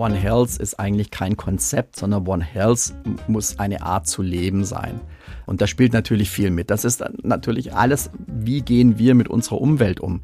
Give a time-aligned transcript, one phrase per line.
[0.00, 2.94] One Health ist eigentlich kein Konzept, sondern One Health
[3.28, 4.98] muss eine Art zu leben sein.
[5.44, 6.70] Und da spielt natürlich viel mit.
[6.70, 10.22] Das ist natürlich alles, wie gehen wir mit unserer Umwelt um,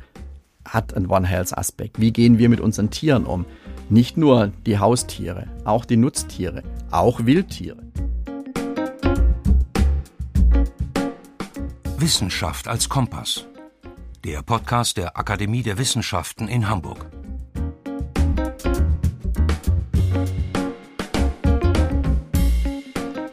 [0.65, 2.01] hat einen One Health Aspekt.
[2.01, 3.45] Wie gehen wir mit unseren Tieren um?
[3.91, 7.83] Nicht nur die Haustiere, auch die Nutztiere, auch Wildtiere.
[11.99, 13.47] Wissenschaft als Kompass.
[14.27, 17.07] Der Podcast der Akademie der Wissenschaften in Hamburg.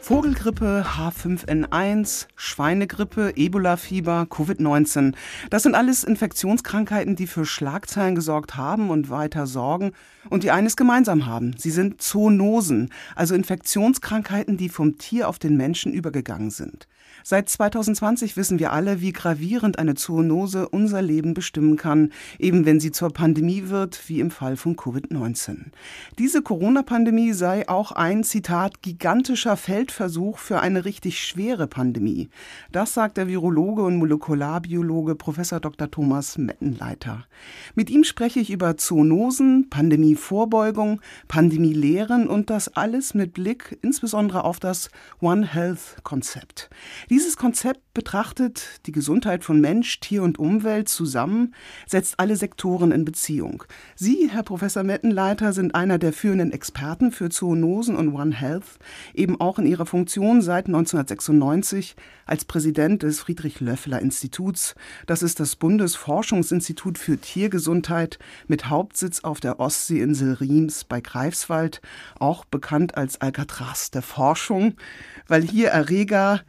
[0.00, 5.16] Vogelgrippe, H5N1, Schweinegrippe, Ebola-Fieber, Covid-19.
[5.50, 9.90] Das sind alles Infektionskrankheiten, die für Schlagzeilen gesorgt haben und weiter sorgen
[10.30, 11.56] und die eines gemeinsam haben.
[11.58, 16.86] Sie sind Zoonosen, also Infektionskrankheiten, die vom Tier auf den Menschen übergegangen sind.
[17.26, 22.80] Seit 2020 wissen wir alle, wie gravierend eine Zoonose unser Leben bestimmen kann, eben wenn
[22.80, 25.70] sie zur Pandemie wird, wie im Fall von Covid-19.
[26.18, 32.28] Diese Corona-Pandemie sei auch ein, Zitat, gigantischer Feldversuch für eine richtig schwere Pandemie.
[32.72, 35.90] Das sagt der Virologe und Molekularbiologe Professor Dr.
[35.90, 37.24] Thomas Mettenleiter.
[37.74, 44.60] Mit ihm spreche ich über Zoonosen, Pandemievorbeugung, Pandemielehren und das alles mit Blick insbesondere auf
[44.60, 44.90] das
[45.22, 46.68] One Health Konzept.
[47.14, 51.54] Dieses Konzept betrachtet die Gesundheit von Mensch, Tier und Umwelt zusammen,
[51.86, 53.62] setzt alle Sektoren in Beziehung.
[53.94, 58.80] Sie, Herr Professor Mettenleiter, sind einer der führenden Experten für Zoonosen und One Health,
[59.14, 61.94] eben auch in ihrer Funktion seit 1996
[62.26, 64.74] als Präsident des Friedrich-Löffler-Instituts.
[65.06, 71.80] Das ist das Bundesforschungsinstitut für Tiergesundheit mit Hauptsitz auf der Ostseeinsel Riems bei Greifswald,
[72.18, 74.74] auch bekannt als Alcatraz der Forschung,
[75.28, 76.40] weil hier Erreger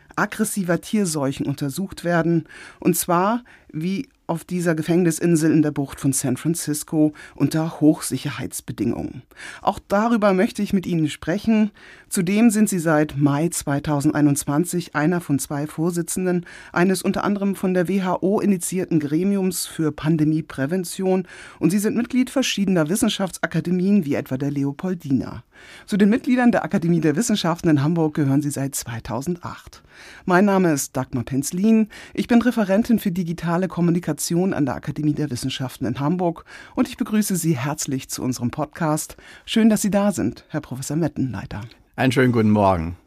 [0.55, 2.45] aggressiver Tierseuchen untersucht werden,
[2.79, 3.43] und zwar
[3.75, 9.21] wie auf dieser Gefängnisinsel in der Bucht von San Francisco unter Hochsicherheitsbedingungen.
[9.61, 11.71] Auch darüber möchte ich mit Ihnen sprechen.
[12.09, 17.87] Zudem sind Sie seit Mai 2021 einer von zwei Vorsitzenden eines unter anderem von der
[17.87, 21.27] WHO initiierten Gremiums für Pandemieprävention
[21.59, 25.43] und Sie sind Mitglied verschiedener Wissenschaftsakademien wie etwa der Leopoldina.
[25.85, 29.83] Zu den Mitgliedern der Akademie der Wissenschaften in Hamburg gehören Sie seit 2008.
[30.25, 31.87] Mein Name ist Dagmar Penzlin.
[32.13, 36.45] Ich bin Referentin für digitale Kommunikation an der Akademie der Wissenschaften in Hamburg
[36.75, 39.17] und ich begrüße Sie herzlich zu unserem Podcast.
[39.45, 41.61] Schön, dass Sie da sind, Herr Professor Mettenleiter.
[41.95, 42.97] Einen schönen guten Morgen.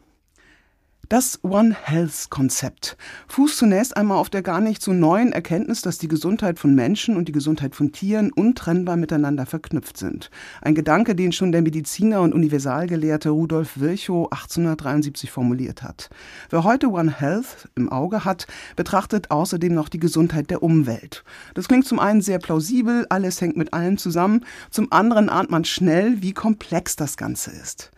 [1.09, 2.99] Das One Health Konzept
[3.29, 7.17] fußt zunächst einmal auf der gar nicht so neuen Erkenntnis, dass die Gesundheit von Menschen
[7.17, 10.31] und die Gesundheit von Tieren untrennbar miteinander verknüpft sind.
[10.61, 16.11] Ein Gedanke, den schon der Mediziner und Universalgelehrte Rudolf Virchow 1873 formuliert hat.
[16.51, 21.25] Wer heute One Health im Auge hat, betrachtet außerdem noch die Gesundheit der Umwelt.
[21.55, 25.65] Das klingt zum einen sehr plausibel, alles hängt mit allem zusammen, zum anderen ahnt man
[25.65, 27.93] schnell, wie komplex das Ganze ist.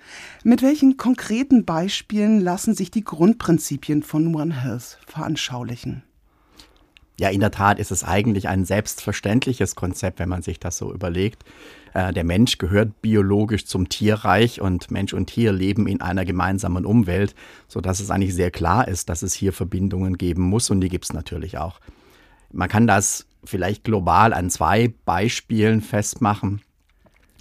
[0.44, 6.02] Mit welchen konkreten Beispielen lassen sich die Grundprinzipien von One Health veranschaulichen?
[7.20, 10.90] Ja, in der Tat ist es eigentlich ein selbstverständliches Konzept, wenn man sich das so
[10.90, 11.44] überlegt.
[11.92, 16.86] Äh, der Mensch gehört biologisch zum Tierreich und Mensch und Tier leben in einer gemeinsamen
[16.86, 17.34] Umwelt,
[17.68, 21.04] sodass es eigentlich sehr klar ist, dass es hier Verbindungen geben muss und die gibt
[21.04, 21.80] es natürlich auch.
[22.52, 26.62] Man kann das vielleicht global an zwei Beispielen festmachen.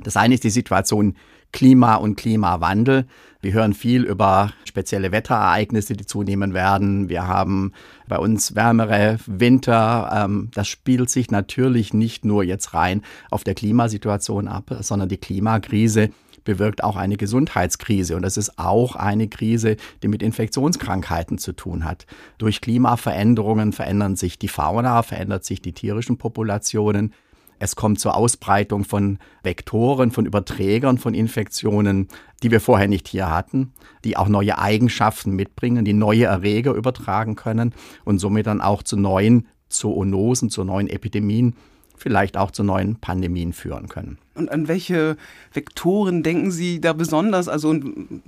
[0.03, 1.16] Das eine ist die Situation
[1.51, 3.05] Klima und Klimawandel.
[3.41, 7.09] Wir hören viel über spezielle Wetterereignisse, die zunehmen werden.
[7.09, 7.71] Wir haben
[8.07, 10.11] bei uns wärmere Winter.
[10.13, 13.01] Ähm, das spielt sich natürlich nicht nur jetzt rein
[13.31, 16.09] auf der Klimasituation ab, sondern die Klimakrise
[16.43, 18.16] bewirkt auch eine Gesundheitskrise.
[18.16, 22.05] Und das ist auch eine Krise, die mit Infektionskrankheiten zu tun hat.
[22.37, 27.13] Durch Klimaveränderungen verändern sich die Fauna, verändert sich die tierischen Populationen.
[27.59, 32.08] Es kommt zur Ausbreitung von Vektoren, von Überträgern von Infektionen,
[32.42, 33.74] die wir vorher nicht hier hatten,
[34.06, 37.74] die auch neue Eigenschaften mitbringen, die neue Erreger übertragen können
[38.06, 41.56] und somit dann auch zu neuen Zoonosen, zu neuen Epidemien
[41.99, 44.17] vielleicht auch zu neuen Pandemien führen können.
[44.35, 45.17] Und an welche
[45.53, 47.47] Vektoren denken Sie da besonders?
[47.49, 47.75] Also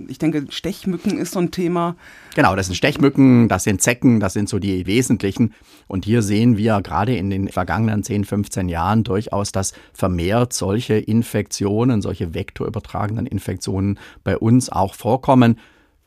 [0.06, 1.96] ich denke, Stechmücken ist so ein Thema.
[2.34, 5.54] Genau, das sind Stechmücken, das sind Zecken, das sind so die wesentlichen.
[5.88, 10.94] Und hier sehen wir gerade in den vergangenen 10, 15 Jahren durchaus, dass vermehrt solche
[10.94, 15.58] Infektionen, solche vektorübertragenden Infektionen bei uns auch vorkommen.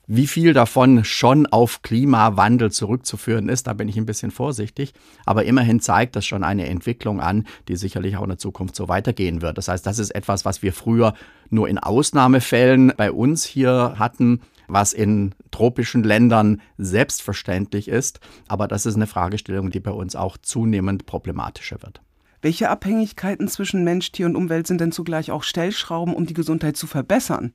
[0.07, 4.94] Wie viel davon schon auf Klimawandel zurückzuführen ist, da bin ich ein bisschen vorsichtig.
[5.25, 8.88] Aber immerhin zeigt das schon eine Entwicklung an, die sicherlich auch in der Zukunft so
[8.88, 9.57] weitergehen wird.
[9.57, 11.16] Das heißt, das ist etwas, was wir früher
[11.50, 14.42] nur in Ausnahmefällen bei uns hier hatten.
[14.68, 18.19] was in tropischen Ländern selbstverständlich ist.
[18.48, 22.02] Aber das ist eine Fragestellung, die bei uns auch zunehmend problematischer wird.
[22.42, 26.78] Welche Abhängigkeiten zwischen Mensch, Tier und Umwelt sind denn zugleich auch Stellschrauben, um die Gesundheit
[26.78, 27.54] zu verbessern?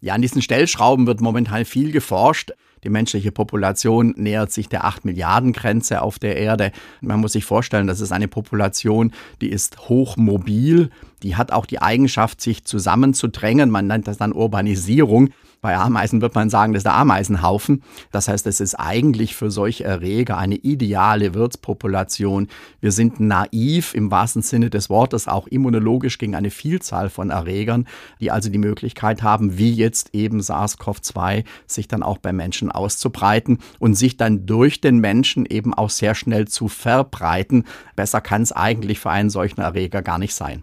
[0.00, 2.52] Ja, an diesen Stellschrauben wird momentan viel geforscht.
[2.84, 6.70] Die menschliche Population nähert sich der 8 Milliarden Grenze auf der Erde.
[7.00, 10.90] Man muss sich vorstellen, das ist eine Population, die ist hochmobil,
[11.24, 13.70] die hat auch die Eigenschaft, sich zusammenzudrängen.
[13.70, 15.30] Man nennt das dann Urbanisierung.
[15.60, 17.82] Bei Ameisen wird man sagen, das ist der Ameisenhaufen.
[18.12, 22.46] Das heißt, es ist eigentlich für solche Erreger eine ideale Wirtspopulation.
[22.80, 27.88] Wir sind naiv im wahrsten Sinne des Wortes, auch immunologisch gegen eine Vielzahl von Erregern,
[28.20, 33.58] die also die Möglichkeit haben, wie jetzt eben SARS-CoV-2, sich dann auch bei Menschen auszubreiten
[33.80, 37.64] und sich dann durch den Menschen eben auch sehr schnell zu verbreiten.
[37.96, 40.62] Besser kann es eigentlich für einen solchen Erreger gar nicht sein.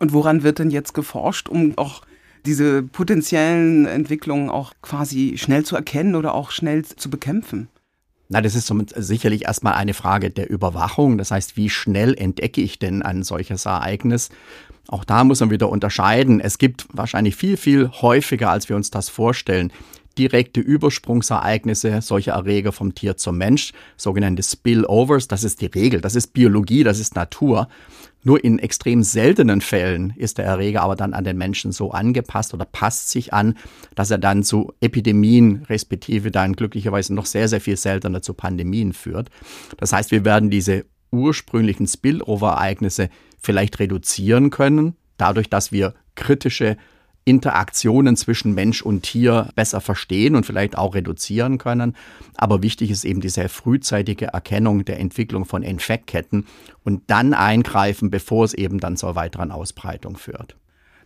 [0.00, 2.02] Und woran wird denn jetzt geforscht, um auch
[2.46, 7.68] diese potenziellen Entwicklungen auch quasi schnell zu erkennen oder auch schnell zu bekämpfen?
[8.28, 11.18] Na, das ist sicherlich erstmal eine Frage der Überwachung.
[11.18, 14.30] Das heißt, wie schnell entdecke ich denn ein solches Ereignis?
[14.88, 16.40] Auch da muss man wieder unterscheiden.
[16.40, 19.70] Es gibt wahrscheinlich viel, viel häufiger, als wir uns das vorstellen,
[20.18, 25.28] direkte Übersprungsereignisse solcher Erreger vom Tier zum Mensch, sogenannte Spillovers.
[25.28, 27.68] Das ist die Regel, das ist Biologie, das ist Natur.
[28.24, 32.54] Nur in extrem seltenen Fällen ist der Erreger aber dann an den Menschen so angepasst
[32.54, 33.56] oder passt sich an,
[33.94, 38.92] dass er dann zu Epidemien, respektive dann glücklicherweise noch sehr, sehr viel seltener zu Pandemien
[38.92, 39.28] führt.
[39.76, 43.10] Das heißt, wir werden diese ursprünglichen Spillover-Ereignisse
[43.40, 46.76] vielleicht reduzieren können, dadurch, dass wir kritische
[47.24, 51.94] Interaktionen zwischen Mensch und Tier besser verstehen und vielleicht auch reduzieren können.
[52.36, 56.46] Aber wichtig ist eben diese frühzeitige Erkennung der Entwicklung von Infektketten
[56.84, 60.56] und dann eingreifen, bevor es eben dann zur weiteren Ausbreitung führt.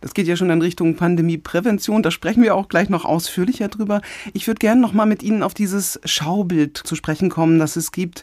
[0.00, 2.02] Das geht ja schon in Richtung Pandemieprävention.
[2.02, 4.02] Da sprechen wir auch gleich noch ausführlicher drüber.
[4.34, 7.92] Ich würde gerne noch mal mit Ihnen auf dieses Schaubild zu sprechen kommen, das es
[7.92, 8.22] gibt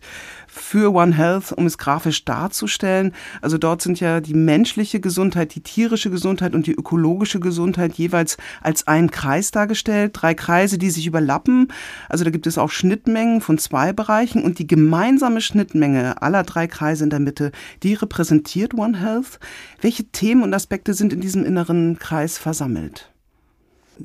[0.54, 3.14] für One Health, um es grafisch darzustellen.
[3.42, 8.38] Also dort sind ja die menschliche Gesundheit, die tierische Gesundheit und die ökologische Gesundheit jeweils
[8.62, 10.12] als ein Kreis dargestellt.
[10.14, 11.72] Drei Kreise, die sich überlappen.
[12.08, 16.68] Also da gibt es auch Schnittmengen von zwei Bereichen und die gemeinsame Schnittmenge aller drei
[16.68, 17.52] Kreise in der Mitte,
[17.82, 19.40] die repräsentiert One Health.
[19.82, 23.13] Welche Themen und Aspekte sind in diesem inneren Kreis versammelt?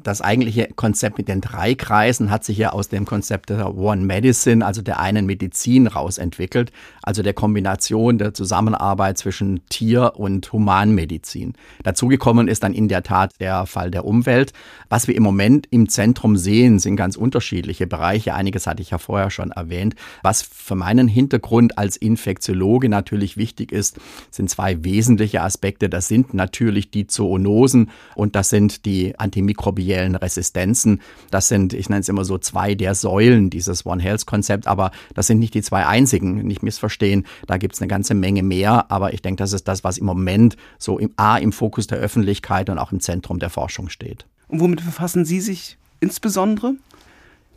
[0.04, 4.04] Das eigentliche Konzept mit den drei Kreisen hat sich ja aus dem Konzept der One
[4.04, 6.70] Medicine, also der einen Medizin, rausentwickelt,
[7.02, 11.54] also der Kombination der Zusammenarbeit zwischen Tier- und Humanmedizin.
[11.82, 14.52] Dazugekommen ist dann in der Tat der Fall der Umwelt.
[14.88, 18.34] Was wir im Moment im Zentrum sehen, sind ganz unterschiedliche Bereiche.
[18.34, 19.96] Einiges hatte ich ja vorher schon erwähnt.
[20.22, 23.98] Was für meinen Hintergrund als Infektiologe natürlich wichtig ist,
[24.30, 25.88] sind zwei wesentliche Aspekte.
[25.88, 31.00] Das sind natürlich die Zoonosen und das sind die Antimikrobiellen antimikrobiellen Resistenzen.
[31.30, 34.90] Das sind, ich nenne es immer so, zwei der Säulen dieses One Health Konzept, aber
[35.14, 37.26] das sind nicht die zwei einzigen, nicht missverstehen.
[37.46, 40.06] Da gibt es eine ganze Menge mehr, aber ich denke, das ist das, was im
[40.06, 44.26] Moment so im A im Fokus der Öffentlichkeit und auch im Zentrum der Forschung steht.
[44.48, 46.74] Und womit befassen Sie sich insbesondere?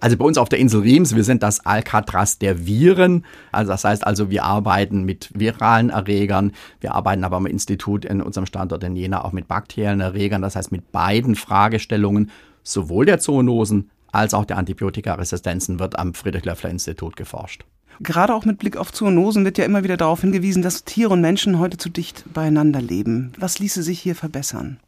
[0.01, 3.23] Also bei uns auf der Insel Riems, wir sind das Alcatraz der Viren.
[3.51, 6.53] Also das heißt also, wir arbeiten mit viralen Erregern.
[6.79, 10.41] Wir arbeiten aber am Institut in unserem Standort in Jena auch mit bakteriellen Erregern.
[10.41, 12.31] Das heißt, mit beiden Fragestellungen,
[12.63, 17.63] sowohl der Zoonosen als auch der Antibiotikaresistenzen, wird am Friedrich-Löffler-Institut geforscht.
[17.99, 21.21] Gerade auch mit Blick auf Zoonosen wird ja immer wieder darauf hingewiesen, dass Tiere und
[21.21, 23.33] Menschen heute zu dicht beieinander leben.
[23.37, 24.79] Was ließe sich hier verbessern?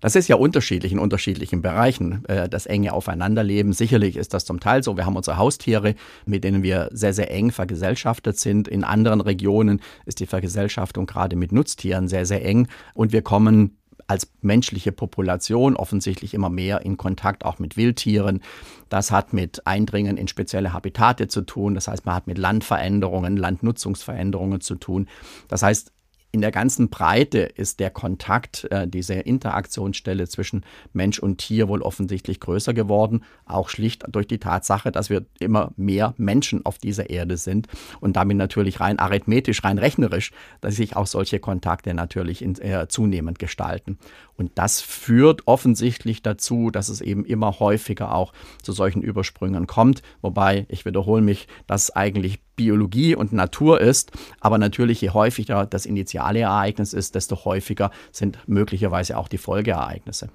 [0.00, 3.72] Das ist ja unterschiedlich in unterschiedlichen Bereichen, äh, das enge Aufeinanderleben.
[3.72, 4.96] Sicherlich ist das zum Teil so.
[4.96, 8.68] Wir haben unsere Haustiere, mit denen wir sehr, sehr eng vergesellschaftet sind.
[8.68, 12.68] In anderen Regionen ist die Vergesellschaftung gerade mit Nutztieren sehr, sehr eng.
[12.94, 13.76] Und wir kommen
[14.06, 18.40] als menschliche Population offensichtlich immer mehr in Kontakt auch mit Wildtieren.
[18.88, 21.74] Das hat mit Eindringen in spezielle Habitate zu tun.
[21.74, 25.08] Das heißt, man hat mit Landveränderungen, Landnutzungsveränderungen zu tun.
[25.48, 25.92] Das heißt,
[26.36, 31.80] in der ganzen Breite ist der Kontakt, äh, diese Interaktionsstelle zwischen Mensch und Tier wohl
[31.80, 37.08] offensichtlich größer geworden, auch schlicht durch die Tatsache, dass wir immer mehr Menschen auf dieser
[37.08, 37.68] Erde sind
[38.00, 42.86] und damit natürlich rein arithmetisch, rein rechnerisch, dass sich auch solche Kontakte natürlich in, äh,
[42.86, 43.96] zunehmend gestalten.
[44.36, 50.02] Und das führt offensichtlich dazu, dass es eben immer häufiger auch zu solchen Übersprüngen kommt,
[50.20, 54.12] wobei ich wiederhole mich, dass eigentlich Biologie und Natur ist.
[54.40, 60.30] Aber natürlich, je häufiger das initiale Ereignis ist, desto häufiger sind möglicherweise auch die Folgeereignisse.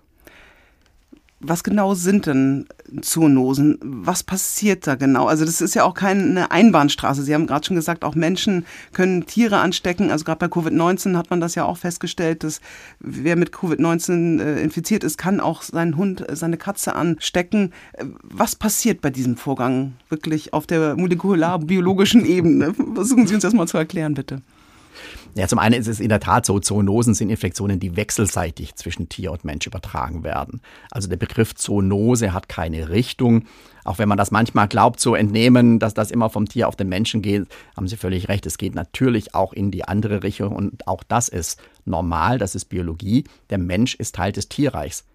[1.44, 2.68] Was genau sind denn
[3.02, 3.80] Zoonosen?
[3.82, 5.26] Was passiert da genau?
[5.26, 7.24] Also das ist ja auch keine Einbahnstraße.
[7.24, 10.12] Sie haben gerade schon gesagt, auch Menschen können Tiere anstecken.
[10.12, 12.62] Also gerade bei Covid-19 hat man das ja auch festgestellt, dass
[13.00, 17.74] wer mit Covid-19 äh, infiziert ist, kann auch seinen Hund, äh, seine Katze anstecken.
[18.24, 22.74] Was passiert bei diesem Vorgang wirklich auf der molekularbiologischen Ebene?
[22.94, 24.42] Versuchen Sie uns das mal zu erklären, bitte.
[25.36, 29.08] Ja, zum einen ist es in der Tat so, Zoonosen sind Infektionen, die wechselseitig zwischen
[29.08, 30.62] Tier und Mensch übertragen werden.
[30.92, 33.46] Also der Begriff Zoonose hat keine Richtung.
[33.86, 36.90] Auch wenn man das manchmal glaubt zu entnehmen, dass das immer vom Tier auf den
[36.90, 37.48] Menschen geht,
[37.78, 38.46] haben Sie völlig recht.
[38.46, 42.66] Es geht natürlich auch in die andere Richtung und auch das ist normal, das ist
[42.66, 43.24] Biologie.
[43.50, 45.06] Der Mensch ist Teil des Tierreichs.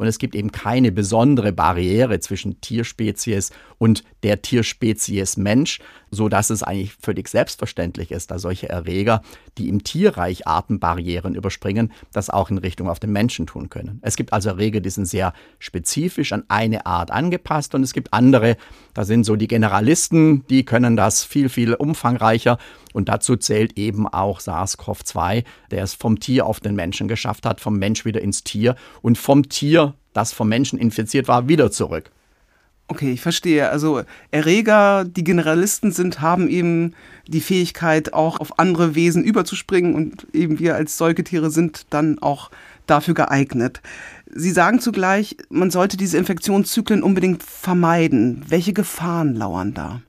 [0.00, 5.78] Und es gibt eben keine besondere Barriere zwischen Tierspezies und der Tierspezies Mensch,
[6.10, 9.22] so dass es eigentlich völlig selbstverständlich ist, dass solche Erreger,
[9.58, 14.00] die im Tierreich Artenbarrieren überspringen, das auch in Richtung auf den Menschen tun können.
[14.02, 18.12] Es gibt also Erreger, die sind sehr spezifisch an eine Art angepasst und es gibt
[18.12, 18.56] andere,
[18.94, 22.58] da sind so die Generalisten, die können das viel, viel umfangreicher
[22.92, 27.60] und dazu zählt eben auch SARS-CoV-2, der es vom Tier auf den Menschen geschafft hat,
[27.60, 32.10] vom Mensch wieder ins Tier und vom Tier das vom Menschen infiziert war, wieder zurück.
[32.90, 33.70] Okay, ich verstehe.
[33.70, 36.94] Also Erreger, die Generalisten sind, haben eben
[37.28, 42.50] die Fähigkeit, auch auf andere Wesen überzuspringen und eben wir als Säugetiere sind dann auch
[42.88, 43.80] dafür geeignet.
[44.34, 48.44] Sie sagen zugleich, man sollte diese Infektionszyklen unbedingt vermeiden.
[48.48, 50.02] Welche Gefahren lauern da?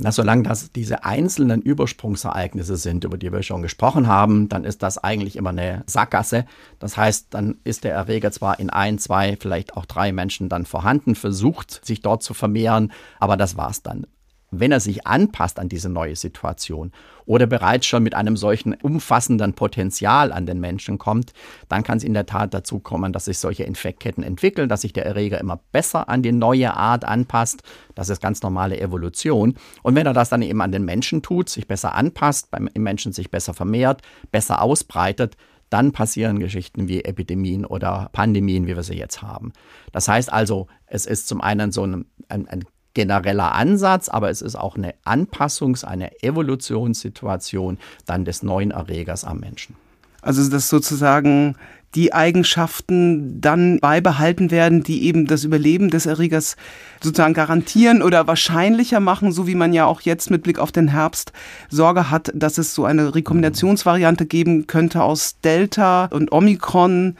[0.00, 4.84] Na, solange das diese einzelnen Übersprungsereignisse sind, über die wir schon gesprochen haben, dann ist
[4.84, 6.44] das eigentlich immer eine Sackgasse.
[6.78, 10.66] Das heißt, dann ist der Erreger zwar in ein, zwei, vielleicht auch drei Menschen dann
[10.66, 14.06] vorhanden, versucht sich dort zu vermehren, aber das war's dann
[14.50, 16.92] wenn er sich anpasst an diese neue Situation
[17.26, 21.32] oder bereits schon mit einem solchen umfassenden Potenzial an den Menschen kommt,
[21.68, 24.92] dann kann es in der Tat dazu kommen, dass sich solche Infektketten entwickeln, dass sich
[24.92, 27.62] der Erreger immer besser an die neue Art anpasst.
[27.94, 29.54] Das ist ganz normale Evolution.
[29.82, 33.12] Und wenn er das dann eben an den Menschen tut, sich besser anpasst, beim Menschen
[33.12, 35.36] sich besser vermehrt, besser ausbreitet,
[35.70, 39.52] dann passieren Geschichten wie Epidemien oder Pandemien, wie wir sie jetzt haben.
[39.92, 42.64] Das heißt also, es ist zum einen so ein, ein, ein
[42.94, 49.40] genereller Ansatz, aber es ist auch eine Anpassungs-, eine Evolutionssituation dann des neuen Erregers am
[49.40, 49.76] Menschen.
[50.20, 51.56] Also dass sozusagen
[51.94, 56.56] die Eigenschaften dann beibehalten werden, die eben das Überleben des Erregers
[57.02, 60.88] sozusagen garantieren oder wahrscheinlicher machen, so wie man ja auch jetzt mit Blick auf den
[60.88, 61.32] Herbst
[61.70, 67.16] Sorge hat, dass es so eine Rekombinationsvariante geben könnte aus Delta und Omikron,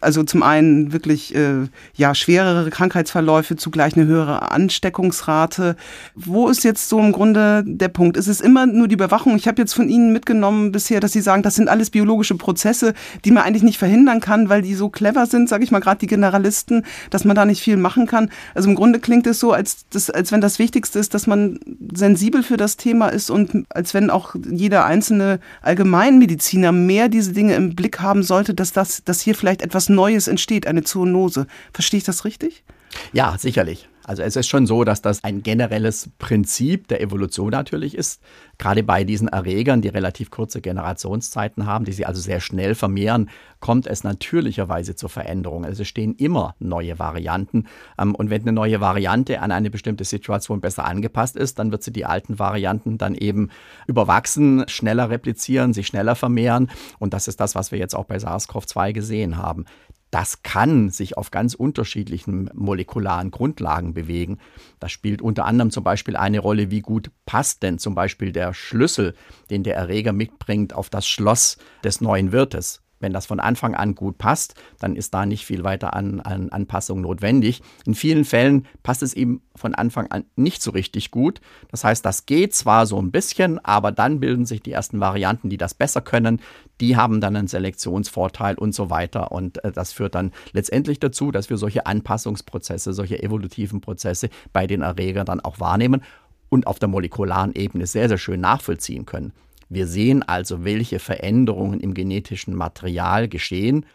[0.00, 5.76] also zum einen wirklich äh, ja schwerere Krankheitsverläufe, zugleich eine höhere Ansteckungsrate.
[6.14, 8.16] Wo ist jetzt so im Grunde der Punkt?
[8.16, 9.36] Ist es immer nur die Überwachung?
[9.36, 12.92] Ich habe jetzt von Ihnen mitgenommen bisher, dass Sie sagen, das sind alles biologische Prozesse,
[13.24, 16.00] die man eigentlich nicht verhindern kann, weil die so clever sind, sage ich mal gerade
[16.00, 18.30] die Generalisten, dass man da nicht viel machen kann.
[18.54, 21.58] Also im Grunde klingt es so, als, das, als wenn das Wichtigste ist, dass man
[21.94, 27.54] sensibel für das Thema ist und als wenn auch jeder einzelne Allgemeinmediziner mehr diese Dinge
[27.54, 31.46] im Blick haben sollte, dass das, dass hier vielleicht etwas Neues entsteht, eine Zoonose.
[31.72, 32.64] Verstehe ich das richtig?
[33.12, 33.88] Ja, sicherlich.
[34.10, 38.20] Also es ist schon so, dass das ein generelles Prinzip der Evolution natürlich ist.
[38.58, 43.30] Gerade bei diesen Erregern, die relativ kurze Generationszeiten haben, die sich also sehr schnell vermehren,
[43.60, 45.64] kommt es natürlicherweise zur Veränderung.
[45.64, 47.68] Also es stehen immer neue Varianten.
[48.00, 51.84] Ähm, und wenn eine neue Variante an eine bestimmte Situation besser angepasst ist, dann wird
[51.84, 53.50] sie die alten Varianten dann eben
[53.86, 56.68] überwachsen, schneller replizieren, sich schneller vermehren.
[56.98, 59.66] Und das ist das, was wir jetzt auch bei SARS-CoV-2 gesehen haben
[60.10, 64.38] das kann sich auf ganz unterschiedlichen molekularen Grundlagen bewegen.
[64.78, 68.52] Das spielt unter anderem zum Beispiel eine Rolle, wie gut passt denn zum Beispiel der
[68.54, 69.14] Schlüssel,
[69.50, 72.82] den der Erreger mitbringt, auf das Schloss des neuen Wirtes.
[73.00, 76.50] Wenn das von Anfang an gut passt, dann ist da nicht viel weiter an, an
[76.50, 77.62] Anpassung notwendig.
[77.86, 81.40] In vielen Fällen passt es eben von Anfang an nicht so richtig gut.
[81.70, 85.48] Das heißt, das geht zwar so ein bisschen, aber dann bilden sich die ersten Varianten,
[85.48, 86.40] die das besser können.
[86.80, 89.32] Die haben dann einen Selektionsvorteil und so weiter.
[89.32, 94.66] Und äh, das führt dann letztendlich dazu, dass wir solche Anpassungsprozesse, solche evolutiven Prozesse bei
[94.66, 96.02] den Erregern dann auch wahrnehmen
[96.50, 99.32] und auf der molekularen Ebene sehr, sehr schön nachvollziehen können.
[99.70, 103.86] Wir sehen also, welche Veränderungen im genetischen Material geschehen,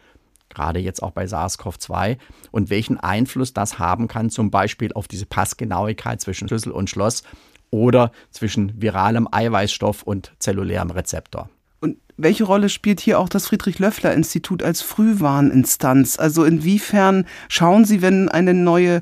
[0.50, 2.17] gerade jetzt auch bei SARS-CoV-2,
[2.51, 7.24] und welchen Einfluss das haben kann, zum Beispiel auf diese Passgenauigkeit zwischen Schlüssel und Schloss
[7.72, 11.50] oder zwischen viralem Eiweißstoff und zellulärem Rezeptor.
[11.82, 16.17] Und welche Rolle spielt hier auch das Friedrich-Löffler-Institut als Frühwarninstanz?
[16.17, 19.01] Also inwiefern schauen Sie, wenn eine neue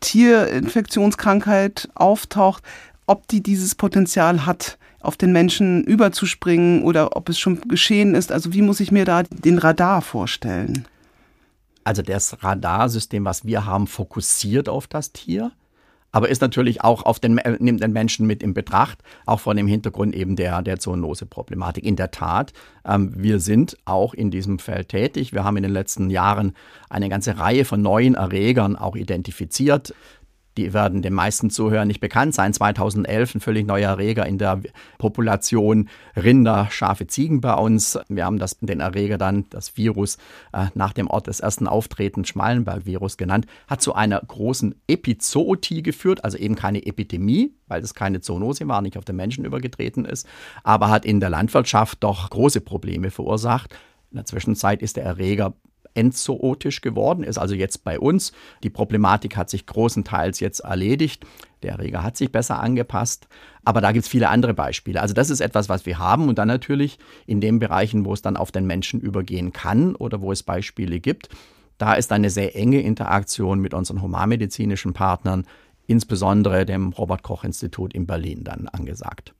[0.00, 2.64] Tierinfektionskrankheit auftaucht,
[3.06, 8.32] ob die dieses Potenzial hat, auf den Menschen überzuspringen oder ob es schon geschehen ist.
[8.32, 10.86] Also wie muss ich mir da den Radar vorstellen?
[11.84, 15.52] Also das Radarsystem, was wir haben, fokussiert auf das Tier
[16.12, 19.54] aber ist natürlich auch auf den, äh, nimmt den Menschen mit in Betracht, auch vor
[19.54, 21.84] dem Hintergrund eben der, der Zoonose-Problematik.
[21.84, 22.52] In der Tat,
[22.86, 25.32] ähm, wir sind auch in diesem Feld tätig.
[25.32, 26.54] Wir haben in den letzten Jahren
[26.90, 29.94] eine ganze Reihe von neuen Erregern auch identifiziert
[30.56, 32.52] die werden den meisten Zuhörern nicht bekannt sein.
[32.52, 34.60] 2011 ein völlig neuer Erreger in der
[34.98, 37.98] Population Rinder, Schafe, Ziegen bei uns.
[38.08, 40.18] Wir haben das, den Erreger dann, das Virus,
[40.52, 46.24] äh, nach dem Ort des ersten Auftretens Schmallenberg-Virus genannt, hat zu einer großen Epizootie geführt,
[46.24, 50.26] also eben keine Epidemie, weil es keine Zoonose war, nicht auf den Menschen übergetreten ist,
[50.62, 53.74] aber hat in der Landwirtschaft doch große Probleme verursacht.
[54.10, 55.54] In der Zwischenzeit ist der Erreger
[55.94, 58.32] endzootisch geworden, ist also jetzt bei uns.
[58.62, 61.24] Die Problematik hat sich großenteils jetzt erledigt.
[61.62, 63.28] Der Erreger hat sich besser angepasst.
[63.64, 65.00] Aber da gibt es viele andere Beispiele.
[65.00, 66.28] Also das ist etwas, was wir haben.
[66.28, 70.20] Und dann natürlich in den Bereichen, wo es dann auf den Menschen übergehen kann oder
[70.20, 71.28] wo es Beispiele gibt,
[71.78, 75.46] da ist eine sehr enge Interaktion mit unseren humanmedizinischen Partnern,
[75.86, 79.34] insbesondere dem Robert Koch Institut in Berlin dann angesagt.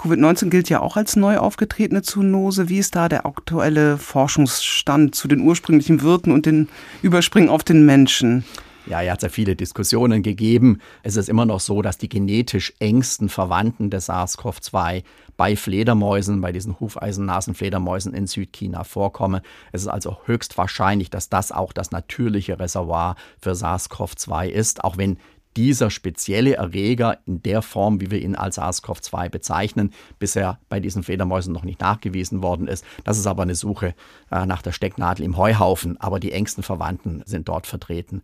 [0.00, 2.70] Covid-19 gilt ja auch als neu aufgetretene Zoonose.
[2.70, 6.70] Wie ist da der aktuelle Forschungsstand zu den ursprünglichen Wirten und den
[7.02, 8.44] Überspringen auf den Menschen?
[8.86, 10.78] Ja, hier hat es ja viele Diskussionen gegeben.
[11.02, 15.04] Es ist immer noch so, dass die genetisch engsten Verwandten des SARS-CoV-2
[15.36, 19.42] bei Fledermäusen, bei diesen Hufeisennasenfledermäusen in Südchina vorkommen.
[19.72, 24.96] Es ist also höchst wahrscheinlich, dass das auch das natürliche Reservoir für SARS-CoV-2 ist, auch
[24.96, 25.18] wenn
[25.56, 31.02] dieser spezielle Erreger in der Form, wie wir ihn als SARS-CoV-2 bezeichnen, bisher bei diesen
[31.02, 32.84] Fledermäusen noch nicht nachgewiesen worden ist.
[33.04, 33.94] Das ist aber eine Suche
[34.30, 38.22] äh, nach der Stecknadel im Heuhaufen, aber die engsten Verwandten sind dort vertreten.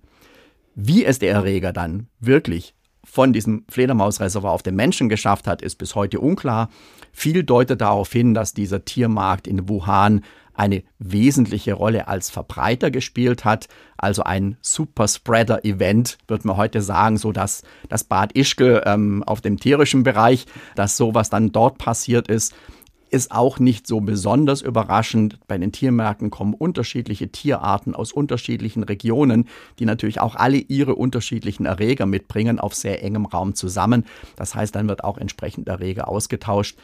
[0.75, 2.75] Wie es der Erreger dann wirklich
[3.07, 6.69] von diesem Fledermausreservoir auf den Menschen geschafft hat, ist bis heute unklar.
[7.13, 10.23] Viel deutet darauf hin, dass dieser Tiermarkt in Wuhan
[10.57, 17.33] eine wesentliche Rolle als Verbreiter gespielt hat, also ein Superspreader-Event, würde man heute sagen, so
[17.33, 22.55] dass das Bad Ischgl ähm, auf dem tierischen Bereich, dass sowas dann dort passiert ist,
[23.11, 25.39] ist auch nicht so besonders überraschend.
[25.47, 29.49] Bei den Tiermärkten kommen unterschiedliche Tierarten aus unterschiedlichen Regionen,
[29.79, 34.05] die natürlich auch alle ihre unterschiedlichen Erreger mitbringen, auf sehr engem Raum zusammen.
[34.37, 36.77] Das heißt, dann wird auch entsprechend Erreger ausgetauscht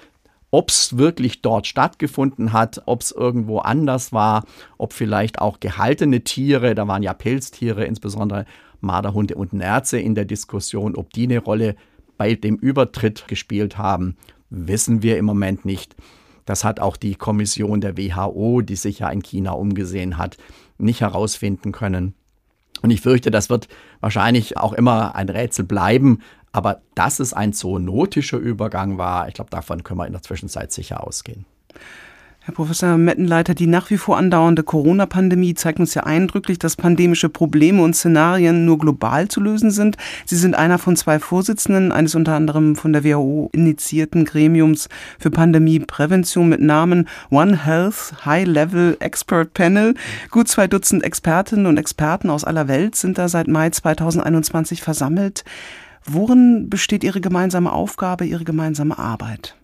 [0.52, 4.44] ob es wirklich dort stattgefunden hat, ob es irgendwo anders war,
[4.78, 8.44] ob vielleicht auch gehaltene Tiere, da waren ja Pelztiere, insbesondere
[8.80, 11.74] Marderhunde und Nerze in der Diskussion, ob die eine Rolle
[12.18, 14.16] bei dem Übertritt gespielt haben,
[14.50, 15.96] wissen wir im Moment nicht.
[16.44, 20.36] Das hat auch die Kommission der WHO, die sich ja in China umgesehen hat,
[20.76, 22.14] nicht herausfinden können.
[22.82, 23.68] Und ich fürchte, das wird
[24.00, 26.18] wahrscheinlich auch immer ein Rätsel bleiben,
[26.52, 30.72] aber dass es ein zoonotischer Übergang war, ich glaube, davon können wir in der Zwischenzeit
[30.72, 31.46] sicher ausgehen.
[32.44, 37.28] Herr Professor Mettenleiter, die nach wie vor andauernde Corona-Pandemie zeigt uns ja eindrücklich, dass pandemische
[37.28, 39.96] Probleme und Szenarien nur global zu lösen sind.
[40.26, 44.88] Sie sind einer von zwei Vorsitzenden eines unter anderem von der WHO initiierten Gremiums
[45.20, 49.94] für Pandemieprävention mit Namen One Health High Level Expert Panel.
[50.32, 55.44] Gut zwei Dutzend Expertinnen und Experten aus aller Welt sind da seit Mai 2021 versammelt.
[56.04, 59.56] Worin besteht Ihre gemeinsame Aufgabe, Ihre gemeinsame Arbeit?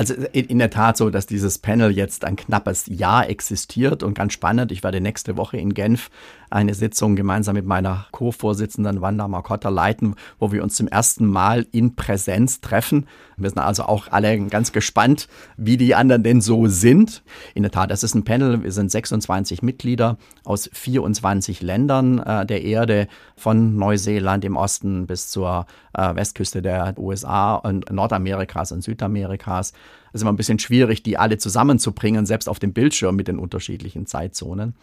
[0.00, 4.32] Also in, der Tat so, dass dieses Panel jetzt ein knappes Jahr existiert und ganz
[4.32, 4.72] spannend.
[4.72, 6.10] Ich werde nächste Woche in Genf
[6.50, 11.66] eine Sitzung gemeinsam mit meiner Co-Vorsitzenden Wanda Marcotta leiten, wo wir uns zum ersten Mal
[11.72, 13.06] in Präsenz treffen.
[13.36, 17.22] Wir sind also auch alle ganz gespannt, wie die anderen denn so sind.
[17.54, 18.62] In der Tat, das ist ein Panel.
[18.62, 25.30] Wir sind 26 Mitglieder aus 24 Ländern äh, der Erde, von Neuseeland im Osten bis
[25.30, 29.72] zur äh, Westküste der USA und Nordamerikas und Südamerikas.
[30.08, 33.38] Es ist immer ein bisschen schwierig, die alle zusammenzubringen, selbst auf dem Bildschirm mit den
[33.38, 34.74] unterschiedlichen Zeitzonen.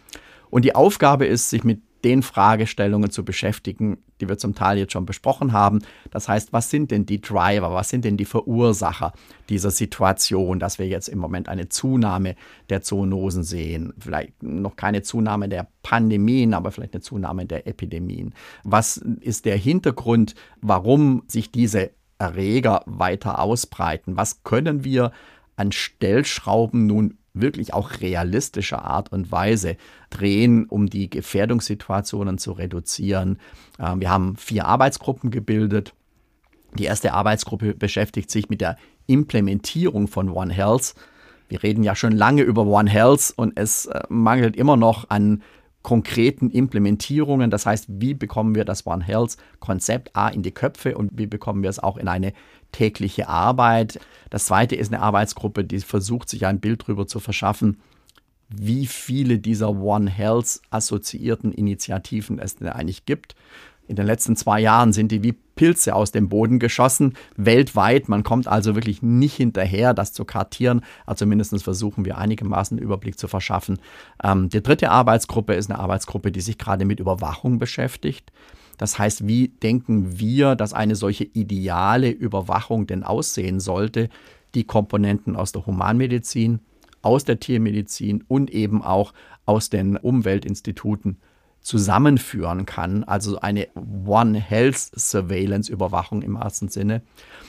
[0.50, 4.92] Und die Aufgabe ist, sich mit den Fragestellungen zu beschäftigen, die wir zum Teil jetzt
[4.92, 5.80] schon besprochen haben.
[6.10, 9.12] Das heißt, was sind denn die Driver, was sind denn die Verursacher
[9.48, 12.36] dieser Situation, dass wir jetzt im Moment eine Zunahme
[12.70, 13.94] der Zoonosen sehen?
[13.98, 18.34] Vielleicht noch keine Zunahme der Pandemien, aber vielleicht eine Zunahme der Epidemien.
[18.62, 24.16] Was ist der Hintergrund, warum sich diese Erreger weiter ausbreiten?
[24.16, 25.12] Was können wir
[25.56, 29.76] an Stellschrauben nun wirklich auch realistischer Art und Weise
[30.10, 33.38] drehen, um die Gefährdungssituationen zu reduzieren.
[33.78, 35.94] Ähm, wir haben vier Arbeitsgruppen gebildet.
[36.74, 40.94] Die erste Arbeitsgruppe beschäftigt sich mit der Implementierung von One Health.
[41.48, 45.42] Wir reden ja schon lange über One Health und es äh, mangelt immer noch an
[45.82, 47.50] konkreten Implementierungen.
[47.50, 51.26] Das heißt, wie bekommen wir das One Health Konzept A in die Köpfe und wie
[51.26, 52.32] bekommen wir es auch in eine
[52.72, 54.00] tägliche Arbeit.
[54.30, 57.80] Das zweite ist eine Arbeitsgruppe, die versucht, sich ein Bild darüber zu verschaffen,
[58.48, 63.34] wie viele dieser One Health assoziierten Initiativen es denn eigentlich gibt.
[63.88, 68.08] In den letzten zwei Jahren sind die wie Pilze aus dem Boden geschossen, weltweit.
[68.08, 70.82] Man kommt also wirklich nicht hinterher, das zu kartieren.
[71.06, 73.80] Also zumindest versuchen wir einigermaßen einen Überblick zu verschaffen.
[74.22, 78.30] Ähm, die dritte Arbeitsgruppe ist eine Arbeitsgruppe, die sich gerade mit Überwachung beschäftigt.
[78.78, 84.08] Das heißt, wie denken wir, dass eine solche ideale Überwachung denn aussehen sollte?
[84.54, 86.60] Die Komponenten aus der Humanmedizin,
[87.02, 89.12] aus der Tiermedizin und eben auch
[89.44, 91.18] aus den Umweltinstituten
[91.60, 93.68] zusammenführen kann, also eine
[94.06, 97.02] One Health Surveillance Überwachung im ersten Sinne.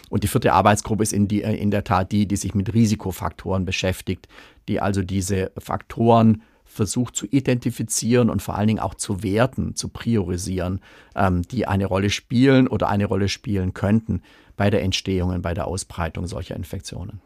[0.10, 2.74] Und die vierte Arbeitsgruppe ist in, die, äh, in der Tat die, die sich mit
[2.74, 4.28] Risikofaktoren beschäftigt,
[4.68, 6.42] die also diese Faktoren
[6.80, 10.80] versucht zu identifizieren und vor allen Dingen auch zu werten, zu priorisieren,
[11.13, 14.22] ähm, die eine Rolle spielen oder eine Rolle spielen könnten
[14.56, 17.20] bei der Entstehung und bei der Ausbreitung solcher Infektionen.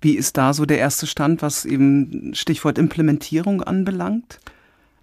[0.00, 4.40] Wie ist da so der erste Stand, was eben Stichwort Implementierung anbelangt?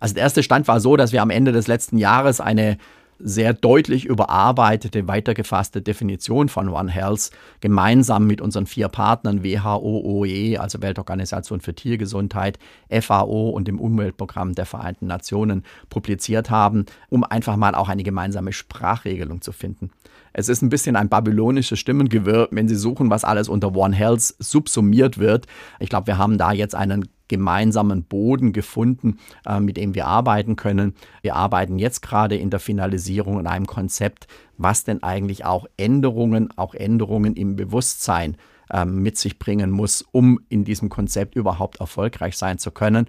[0.02, 2.78] Also der erste Stand war so, dass wir am Ende des letzten Jahres eine
[3.20, 10.58] sehr deutlich überarbeitete, weitergefasste Definition von One Health gemeinsam mit unseren vier Partnern WHO, OE,
[10.58, 17.56] also Weltorganisation für Tiergesundheit, FAO und dem Umweltprogramm der Vereinten Nationen publiziert haben, um einfach
[17.56, 19.92] mal auch eine gemeinsame Sprachregelung zu finden.
[20.38, 24.36] Es ist ein bisschen ein babylonisches Stimmengewirr, wenn Sie suchen, was alles unter One Health
[24.40, 25.48] subsumiert wird.
[25.80, 30.56] Ich glaube, wir haben da jetzt einen gemeinsamen Boden gefunden, äh, mit dem wir arbeiten
[30.56, 30.94] können.
[31.22, 36.50] Wir arbeiten jetzt gerade in der Finalisierung an einem Konzept, was denn eigentlich auch Änderungen,
[36.58, 38.38] auch Änderungen im Bewusstsein
[38.70, 43.08] äh, mit sich bringen muss, um in diesem Konzept überhaupt erfolgreich sein zu können.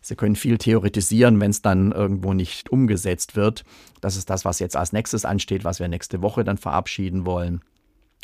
[0.00, 3.64] Sie können viel theoretisieren, wenn es dann irgendwo nicht umgesetzt wird.
[4.00, 7.60] Das ist das, was jetzt als nächstes ansteht, was wir nächste Woche dann verabschieden wollen.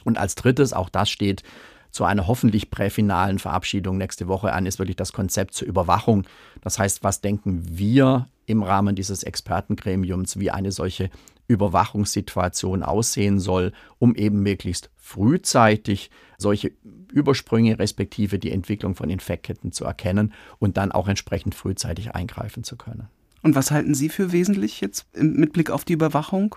[0.05, 1.45] Und als drittes, auch das steht
[1.91, 6.27] zu einer hoffentlich präfinalen Verabschiedung nächste Woche an, ist wirklich das Konzept zur Überwachung.
[6.61, 11.11] Das heißt, was denken wir im Rahmen dieses Expertengremiums, wie eine solche
[11.49, 16.73] Überwachungssituation aussehen soll, um eben möglichst frühzeitig solche
[17.13, 22.77] Übersprünge respektive die Entwicklung von Infektketten zu erkennen und dann auch entsprechend frühzeitig eingreifen zu
[22.77, 23.09] können.
[23.43, 26.57] Und was halten Sie für wesentlich jetzt mit Blick auf die Überwachung?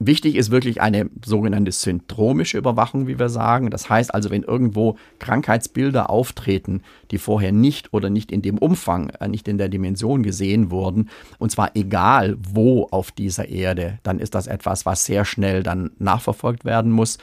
[0.00, 3.70] Wichtig ist wirklich eine sogenannte syndromische Überwachung, wie wir sagen.
[3.70, 9.10] Das heißt also, wenn irgendwo Krankheitsbilder auftreten, die vorher nicht oder nicht in dem Umfang,
[9.10, 11.08] äh, nicht in der Dimension gesehen wurden,
[11.38, 15.90] und zwar egal wo auf dieser Erde, dann ist das etwas, was sehr schnell dann
[15.98, 17.18] nachverfolgt werden muss.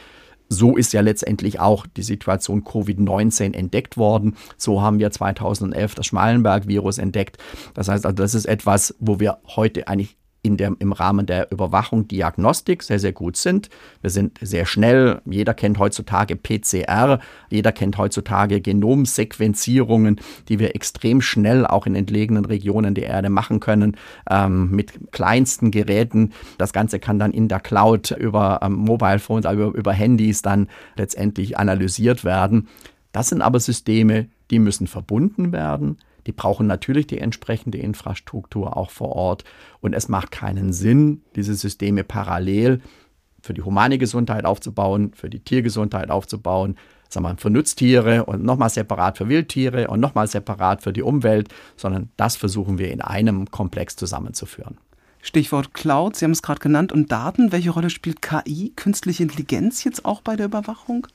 [0.50, 4.36] So ist ja letztendlich auch die Situation Covid-19 entdeckt worden.
[4.58, 7.38] So haben wir 2011 das Schmallenberg-Virus entdeckt.
[7.74, 11.52] Das heißt also, das ist etwas, wo wir heute eigentlich in der, im Rahmen der
[11.52, 13.70] Überwachung Diagnostik sehr, sehr gut sind.
[14.02, 15.20] Wir sind sehr schnell.
[15.26, 17.20] Jeder kennt heutzutage PCR.
[17.50, 23.60] Jeder kennt heutzutage Genomsequenzierungen, die wir extrem schnell auch in entlegenen Regionen der Erde machen
[23.60, 23.98] können
[24.30, 26.32] ähm, mit kleinsten Geräten.
[26.60, 30.68] Das Ganze kann dann in der Cloud über ähm, Mobile Phones, über, über Handys dann
[30.96, 32.68] letztendlich analysiert werden.
[33.12, 38.90] Das sind aber Systeme, die müssen verbunden werden die brauchen natürlich die entsprechende Infrastruktur auch
[38.90, 39.44] vor Ort.
[39.82, 42.82] Und es macht keinen Sinn, diese Systeme parallel
[43.42, 46.78] für die humane Gesundheit aufzubauen, für die Tiergesundheit aufzubauen,
[47.10, 51.50] sagen wir, für Nutztiere und nochmal separat für Wildtiere und nochmal separat für die Umwelt,
[51.78, 54.78] sondern das versuchen wir in einem Komplex zusammenzuführen.
[55.22, 57.52] Stichwort Cloud, Sie haben es gerade genannt, und Daten.
[57.52, 61.08] Welche Rolle spielt KI, künstliche Intelligenz jetzt auch bei der Überwachung?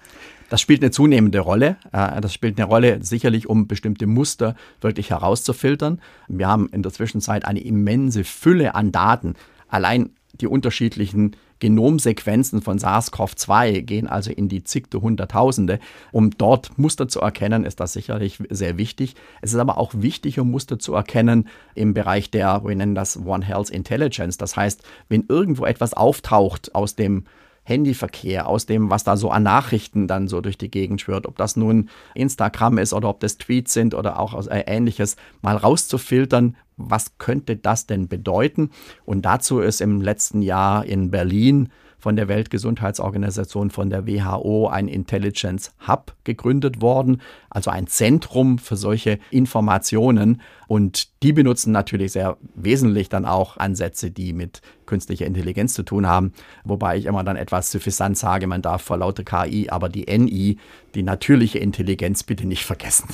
[0.50, 1.76] Das spielt eine zunehmende Rolle.
[1.92, 6.02] Äh, das spielt eine Rolle sicherlich, um bestimmte Muster wirklich herauszufiltern.
[6.28, 9.34] Wir haben in der Zwischenzeit eine immense Fülle an Daten.
[9.68, 15.78] Allein die unterschiedlichen Genomsequenzen von SARS-CoV-2 gehen also in die zigte Hunderttausende.
[16.10, 19.14] Um dort Muster zu erkennen, ist das sicherlich sehr wichtig.
[19.42, 23.24] Es ist aber auch wichtig, um Muster zu erkennen im Bereich der, wir nennen das
[23.24, 24.36] One Health Intelligence.
[24.38, 27.24] Das heißt, wenn irgendwo etwas auftaucht aus dem
[27.62, 31.36] Handyverkehr, aus dem, was da so an Nachrichten dann so durch die Gegend schwirrt, ob
[31.36, 36.56] das nun Instagram ist oder ob das Tweets sind oder auch äh, ähnliches, mal rauszufiltern,
[36.76, 38.70] was könnte das denn bedeuten?
[39.04, 41.68] Und dazu ist im letzten Jahr in Berlin
[42.00, 48.76] von der Weltgesundheitsorganisation, von der WHO ein Intelligence Hub gegründet worden, also ein Zentrum für
[48.76, 50.40] solche Informationen.
[50.66, 56.06] Und die benutzen natürlich sehr wesentlich dann auch Ansätze, die mit künstlicher Intelligenz zu tun
[56.06, 56.32] haben.
[56.64, 60.58] Wobei ich immer dann etwas suffisant sage, man darf vor lauter KI, aber die NI,
[60.94, 63.08] die natürliche Intelligenz, bitte nicht vergessen.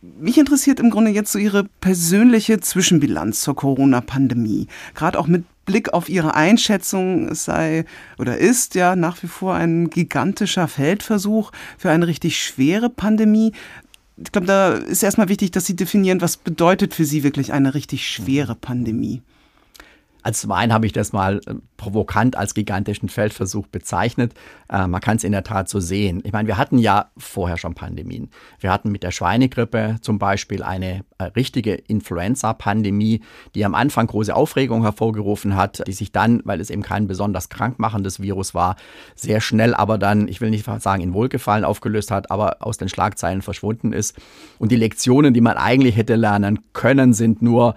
[0.00, 4.68] Mich interessiert im Grunde jetzt so Ihre persönliche Zwischenbilanz zur Corona-Pandemie.
[4.94, 7.84] Gerade auch mit Blick auf Ihre Einschätzung, es sei
[8.18, 13.52] oder ist ja nach wie vor ein gigantischer Feldversuch für eine richtig schwere Pandemie.
[14.16, 17.74] ich glaube, da ist erstmal wichtig, dass Sie definieren, was bedeutet für Sie wirklich eine
[17.74, 19.20] richtig schwere Pandemie.
[20.28, 24.34] Als Wein habe ich das mal äh, provokant als gigantischen Feldversuch bezeichnet.
[24.68, 26.20] Äh, man kann es in der Tat so sehen.
[26.22, 28.28] Ich meine, wir hatten ja vorher schon Pandemien.
[28.60, 33.22] Wir hatten mit der Schweinegrippe zum Beispiel eine äh, richtige Influenza-Pandemie,
[33.54, 37.48] die am Anfang große Aufregung hervorgerufen hat, die sich dann, weil es eben kein besonders
[37.48, 38.76] krankmachendes Virus war,
[39.14, 42.90] sehr schnell aber dann, ich will nicht sagen in Wohlgefallen aufgelöst hat, aber aus den
[42.90, 44.14] Schlagzeilen verschwunden ist.
[44.58, 47.76] Und die Lektionen, die man eigentlich hätte lernen können, sind nur,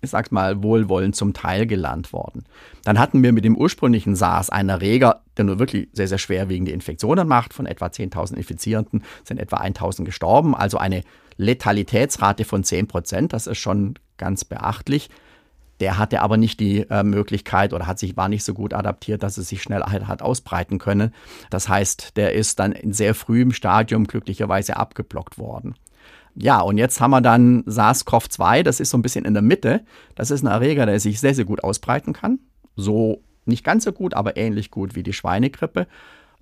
[0.00, 2.44] ich sag's mal, wohlwollend zum Teil gelernt worden.
[2.84, 6.72] Dann hatten wir mit dem ursprünglichen SARS einen Erreger, der nur wirklich sehr, sehr schwerwiegende
[6.72, 7.52] Infektionen macht.
[7.52, 11.02] Von etwa 10.000 Infizierenden sind etwa 1.000 gestorben, also eine
[11.36, 13.32] Letalitätsrate von 10 Prozent.
[13.32, 15.10] Das ist schon ganz beachtlich.
[15.80, 19.22] Der hatte aber nicht die äh, Möglichkeit oder hat sich, war nicht so gut adaptiert,
[19.22, 21.14] dass es sich schnell hat ausbreiten können.
[21.50, 25.74] Das heißt, der ist dann in sehr frühem Stadium glücklicherweise abgeblockt worden.
[26.40, 29.84] Ja, und jetzt haben wir dann SARS-CoV-2, das ist so ein bisschen in der Mitte.
[30.14, 32.38] Das ist ein Erreger, der sich sehr, sehr gut ausbreiten kann.
[32.76, 35.88] So nicht ganz so gut, aber ähnlich gut wie die Schweinegrippe.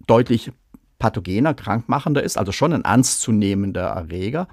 [0.07, 0.53] Deutlich
[0.99, 4.49] pathogener, krankmachender ist, also schon ein ernstzunehmender Erreger,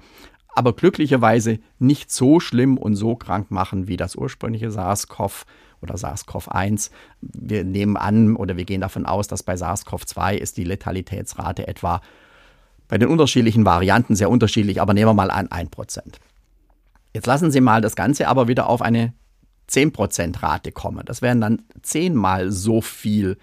[0.54, 5.44] aber glücklicherweise nicht so schlimm und so krank machen wie das ursprüngliche SARS-CoV
[5.82, 6.90] oder SARS-CoV-1.
[7.20, 12.00] Wir nehmen an oder wir gehen davon aus, dass bei SARS-CoV-2 ist die Letalitätsrate etwa
[12.94, 15.98] bei den unterschiedlichen Varianten sehr unterschiedlich, aber nehmen wir mal an 1%.
[17.12, 19.12] Jetzt lassen Sie mal das Ganze aber wieder auf eine
[19.68, 21.02] 10% Rate kommen.
[21.04, 23.36] Das wären dann zehnmal so viel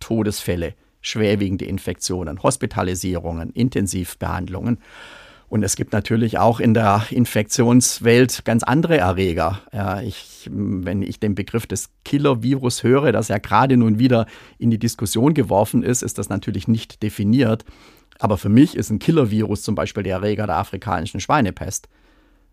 [0.00, 4.78] Todesfälle, schwerwiegende Infektionen, Hospitalisierungen, Intensivbehandlungen.
[5.50, 9.60] Und es gibt natürlich auch in der Infektionswelt ganz andere Erreger.
[9.70, 14.24] Ja, ich, wenn ich den Begriff des Killer-Virus höre, das ja gerade nun wieder
[14.56, 17.66] in die Diskussion geworfen ist, ist das natürlich nicht definiert.
[18.18, 21.88] Aber für mich ist ein Killer-Virus zum Beispiel der Erreger der afrikanischen Schweinepest.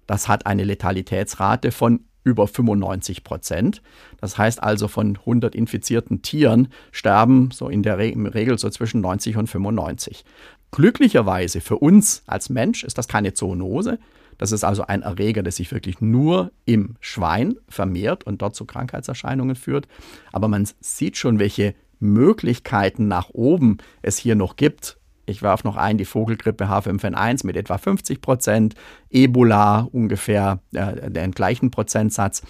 [0.08, 3.82] Das hat eine Letalitätsrate von über 95 Prozent.
[4.20, 9.38] Das heißt also, von 100 infizierten Tieren sterben so in der Regel so zwischen 90
[9.38, 10.24] und 95.
[10.72, 14.00] Glücklicherweise für uns als Mensch ist das keine Zoonose.
[14.38, 18.66] Das ist also ein Erreger, der sich wirklich nur im Schwein vermehrt und dort zu
[18.66, 19.88] Krankheitserscheinungen führt.
[20.32, 25.78] Aber man sieht schon, welche Möglichkeiten nach oben es hier noch gibt, ich werfe noch
[25.78, 28.76] ein, die Vogelgrippe H5N1 mit etwa 50 Prozent,
[29.10, 32.44] Ebola ungefähr äh, den gleichen Prozentsatz.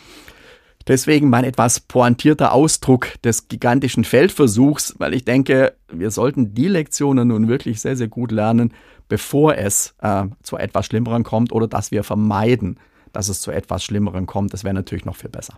[0.88, 7.28] Deswegen mein etwas pointierter Ausdruck des gigantischen Feldversuchs, weil ich denke, wir sollten die Lektionen
[7.28, 8.74] nun wirklich sehr, sehr gut lernen,
[9.08, 12.80] bevor es äh, zu etwas Schlimmeren kommt oder dass wir vermeiden,
[13.14, 14.54] dass es zu etwas Schlimmeren kommt.
[14.54, 15.56] Das wäre natürlich noch viel besser.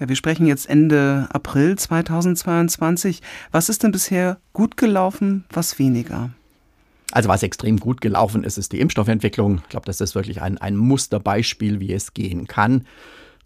[0.00, 3.22] Ja, wir sprechen jetzt Ende April 2022.
[3.52, 6.30] Was ist denn bisher gut gelaufen, was weniger?
[7.12, 9.58] Also was extrem gut gelaufen ist, ist die Impfstoffentwicklung.
[9.62, 12.86] Ich glaube, das ist wirklich ein, ein Musterbeispiel, wie es gehen kann.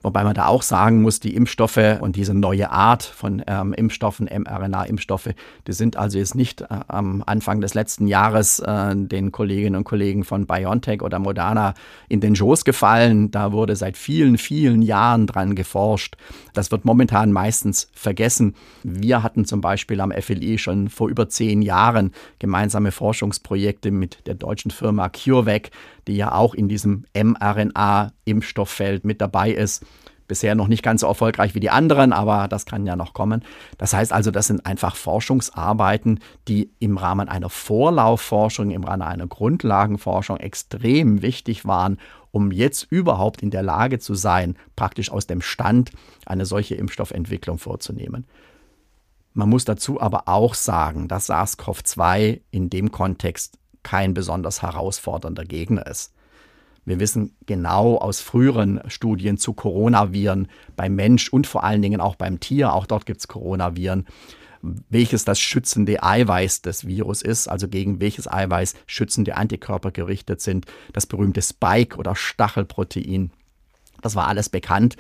[0.01, 4.27] Wobei man da auch sagen muss, die Impfstoffe und diese neue Art von ähm, Impfstoffen,
[4.27, 5.31] mRNA-Impfstoffe,
[5.67, 9.83] die sind also jetzt nicht äh, am Anfang des letzten Jahres äh, den Kolleginnen und
[9.83, 11.75] Kollegen von BioNTech oder Moderna
[12.09, 13.33] in den Schoß gefallen.
[13.33, 16.17] Da wurde seit vielen, vielen Jahren dran geforscht.
[16.55, 18.55] Das wird momentan meistens vergessen.
[18.85, 24.35] Wir hatten zum Beispiel am FLI schon vor über zehn Jahren gemeinsame Forschungsprojekte mit der
[24.35, 25.71] deutschen Firma CureVac,
[26.09, 29.85] die ja auch in diesem mRNA-Impfstofffeld mit dabei ist.
[30.27, 33.43] Bisher noch nicht ganz so erfolgreich wie die anderen, aber das kann ja noch kommen.
[33.79, 39.27] Das heißt also, das sind einfach Forschungsarbeiten, die im Rahmen einer Vorlaufforschung, im Rahmen einer
[39.27, 41.97] Grundlagenforschung extrem wichtig waren,
[42.31, 45.93] um jetzt überhaupt in der Lage zu sein, praktisch aus dem Stand
[46.27, 48.27] eine solche Impfstoffentwicklung vorzunehmen.
[49.33, 55.87] Man muss dazu aber auch sagen, dass SARS-CoV-2 in dem Kontext kein besonders herausfordernder Gegner
[55.87, 56.13] ist.
[56.85, 62.15] Wir wissen genau aus früheren Studien zu Coronaviren beim Mensch und vor allen Dingen auch
[62.15, 64.07] beim Tier, auch dort gibt es Coronaviren,
[64.61, 70.67] welches das schützende Eiweiß des Virus ist, also gegen welches Eiweiß schützende Antikörper gerichtet sind,
[70.93, 73.31] das berühmte Spike- oder Stachelprotein.
[74.03, 74.99] Das war alles bekannt.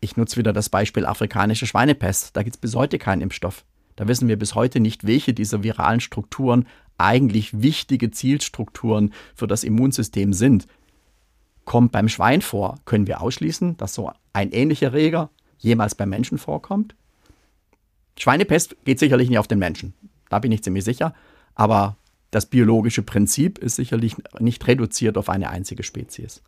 [0.00, 2.34] Ich nutze wieder das Beispiel afrikanische Schweinepest.
[2.34, 3.64] Da gibt es bis heute keinen Impfstoff.
[3.96, 6.66] Da wissen wir bis heute nicht, welche dieser viralen Strukturen
[7.00, 10.66] eigentlich wichtige Zielstrukturen für das Immunsystem sind.
[11.64, 16.38] Kommt beim Schwein vor, können wir ausschließen, dass so ein ähnlicher Reger jemals beim Menschen
[16.38, 16.94] vorkommt?
[18.18, 19.94] Schweinepest geht sicherlich nicht auf den Menschen,
[20.28, 21.14] da bin ich ziemlich sicher,
[21.54, 21.96] aber
[22.30, 26.42] das biologische Prinzip ist sicherlich nicht reduziert auf eine einzige Spezies.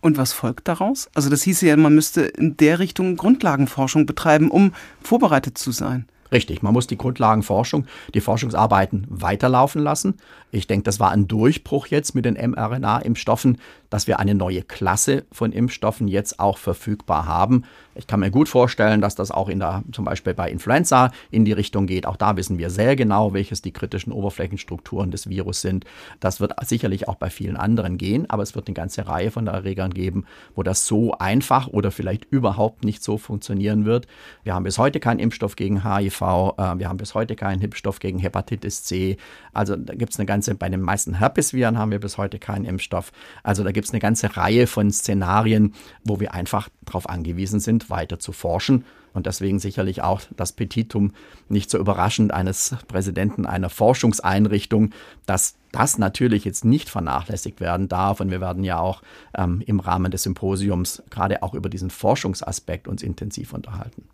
[0.00, 1.08] Und was folgt daraus?
[1.14, 6.06] Also das hieße ja, man müsste in der Richtung Grundlagenforschung betreiben, um vorbereitet zu sein.
[6.30, 10.14] Richtig, man muss die Grundlagenforschung, die Forschungsarbeiten weiterlaufen lassen.
[10.50, 13.58] Ich denke, das war ein Durchbruch jetzt mit den mRNA-Impfstoffen,
[13.90, 17.64] dass wir eine neue Klasse von Impfstoffen jetzt auch verfügbar haben.
[17.94, 21.44] Ich kann mir gut vorstellen, dass das auch in der, zum Beispiel bei Influenza in
[21.44, 22.06] die Richtung geht.
[22.06, 25.84] Auch da wissen wir sehr genau, welches die kritischen Oberflächenstrukturen des Virus sind.
[26.20, 29.46] Das wird sicherlich auch bei vielen anderen gehen, aber es wird eine ganze Reihe von
[29.46, 34.06] Erregern geben, wo das so einfach oder vielleicht überhaupt nicht so funktionieren wird.
[34.44, 36.22] Wir haben bis heute keinen Impfstoff gegen HIV.
[36.22, 39.16] Äh, wir haben bis heute keinen Impfstoff gegen Hepatitis C.
[39.52, 42.64] Also da gibt es eine ganze, bei den meisten Herpesviren haben wir bis heute keinen
[42.64, 43.12] Impfstoff.
[43.42, 45.74] Also da gibt es eine ganze Reihe von Szenarien,
[46.04, 48.84] wo wir einfach darauf angewiesen sind, weiter zu forschen.
[49.14, 51.12] Und deswegen sicherlich auch das Petitum
[51.48, 54.90] nicht so überraschend eines Präsidenten einer Forschungseinrichtung,
[55.26, 58.20] dass das natürlich jetzt nicht vernachlässigt werden darf.
[58.20, 59.02] Und wir werden ja auch
[59.36, 64.08] ähm, im Rahmen des Symposiums gerade auch über diesen Forschungsaspekt uns intensiv unterhalten.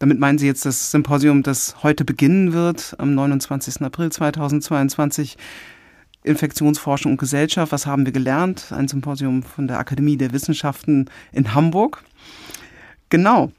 [0.00, 3.82] Damit meinen Sie jetzt das Symposium, das heute beginnen wird, am 29.
[3.82, 5.36] April 2022.
[6.24, 7.70] Infektionsforschung und Gesellschaft.
[7.70, 8.72] Was haben wir gelernt?
[8.72, 12.02] Ein Symposium von der Akademie der Wissenschaften in Hamburg.
[13.10, 13.52] Genau.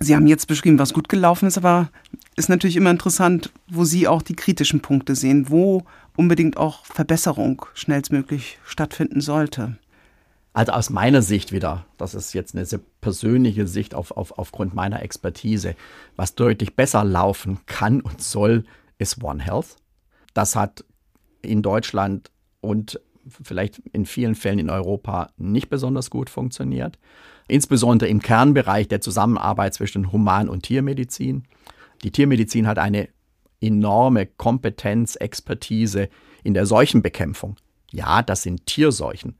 [0.00, 1.90] Sie haben jetzt beschrieben, was gut gelaufen ist, aber
[2.34, 5.84] ist natürlich immer interessant, wo Sie auch die kritischen Punkte sehen, wo
[6.16, 9.76] unbedingt auch Verbesserung schnellstmöglich stattfinden sollte.
[10.54, 14.72] Also aus meiner Sicht wieder, das ist jetzt eine sehr persönliche Sicht auf, auf, aufgrund
[14.72, 15.74] meiner Expertise,
[16.14, 18.64] was deutlich besser laufen kann und soll,
[18.96, 19.76] ist One Health.
[20.32, 20.84] Das hat
[21.42, 23.00] in Deutschland und
[23.42, 27.00] vielleicht in vielen Fällen in Europa nicht besonders gut funktioniert.
[27.48, 31.44] Insbesondere im Kernbereich der Zusammenarbeit zwischen Human- und Tiermedizin.
[32.04, 33.08] Die Tiermedizin hat eine
[33.60, 36.08] enorme Kompetenz, Expertise
[36.44, 37.56] in der Seuchenbekämpfung.
[37.90, 39.34] Ja, das sind Tierseuchen.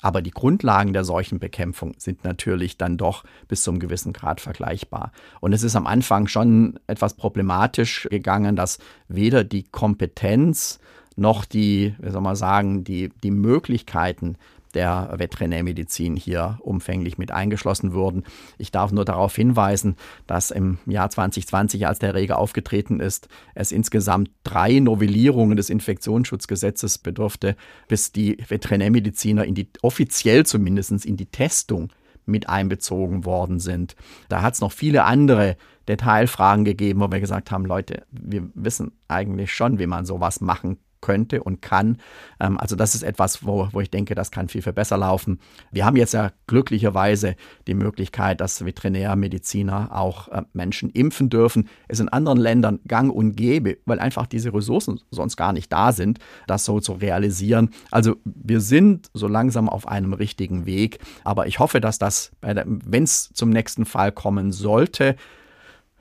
[0.00, 5.12] Aber die Grundlagen der Seuchenbekämpfung sind natürlich dann doch bis zum gewissen Grad vergleichbar.
[5.40, 10.78] Und es ist am Anfang schon etwas problematisch gegangen, dass weder die Kompetenz
[11.16, 14.36] noch die, wie soll man sagen, die, die Möglichkeiten
[14.74, 18.24] der Veterinärmedizin hier umfänglich mit eingeschlossen wurden.
[18.58, 23.72] Ich darf nur darauf hinweisen, dass im Jahr 2020, als der Erreger aufgetreten ist, es
[23.72, 27.56] insgesamt drei Novellierungen des Infektionsschutzgesetzes bedurfte,
[27.88, 31.92] bis die Veterinärmediziner in die, offiziell zumindest in die Testung
[32.26, 33.96] mit einbezogen worden sind.
[34.28, 35.56] Da hat es noch viele andere
[35.88, 40.78] Detailfragen gegeben, wo wir gesagt haben, Leute, wir wissen eigentlich schon, wie man sowas machen
[41.00, 41.98] könnte und kann.
[42.40, 45.40] Ähm, also das ist etwas, wo, wo ich denke, das kann viel, viel besser laufen.
[45.70, 51.68] Wir haben jetzt ja glücklicherweise die Möglichkeit, dass Veterinärmediziner auch äh, Menschen impfen dürfen.
[51.88, 55.92] Es in anderen Ländern gang und gäbe, weil einfach diese Ressourcen sonst gar nicht da
[55.92, 57.70] sind, das so zu realisieren.
[57.90, 60.98] Also wir sind so langsam auf einem richtigen Weg.
[61.24, 65.16] Aber ich hoffe, dass das, wenn es zum nächsten Fall kommen sollte,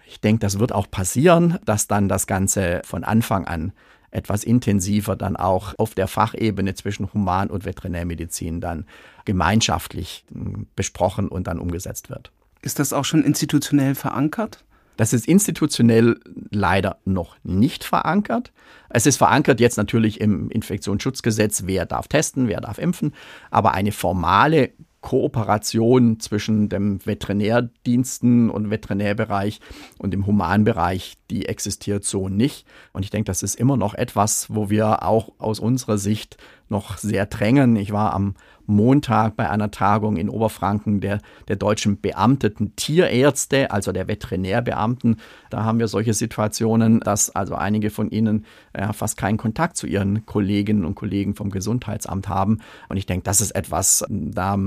[0.08, 3.74] ich denke, das wird auch passieren, dass dann das Ganze von Anfang an
[4.12, 8.86] etwas intensiver dann auch auf der Fachebene zwischen Human- und Veterinärmedizin dann
[9.26, 12.32] gemeinschaftlich hm, besprochen und dann umgesetzt wird.
[12.62, 14.64] Ist das auch schon institutionell verankert?
[14.98, 18.52] Das ist institutionell leider noch nicht verankert.
[18.90, 23.14] Es ist verankert jetzt natürlich im Infektionsschutzgesetz, wer darf testen, wer darf impfen,
[23.52, 24.72] aber eine formale
[25.08, 29.62] Kooperation zwischen dem Veterinärdiensten und Veterinärbereich
[30.00, 32.68] und dem Humanbereich, die existiert so nicht.
[32.92, 36.36] Und ich denke, das ist immer noch etwas, wo wir auch aus unserer Sicht
[36.68, 37.78] noch sehr drängen.
[37.78, 43.94] Ich war am Montag bei einer Tagung in Oberfranken der, der deutschen beamteten Tierärzte, also
[43.94, 45.22] der Veterinärbeamten.
[45.50, 48.46] Da haben wir solche Situationen, dass also einige von ihnen
[48.78, 52.60] ja, fast keinen Kontakt zu ihren Kolleginnen und Kollegen vom Gesundheitsamt haben.
[52.90, 54.58] Und ich denke, das ist etwas, da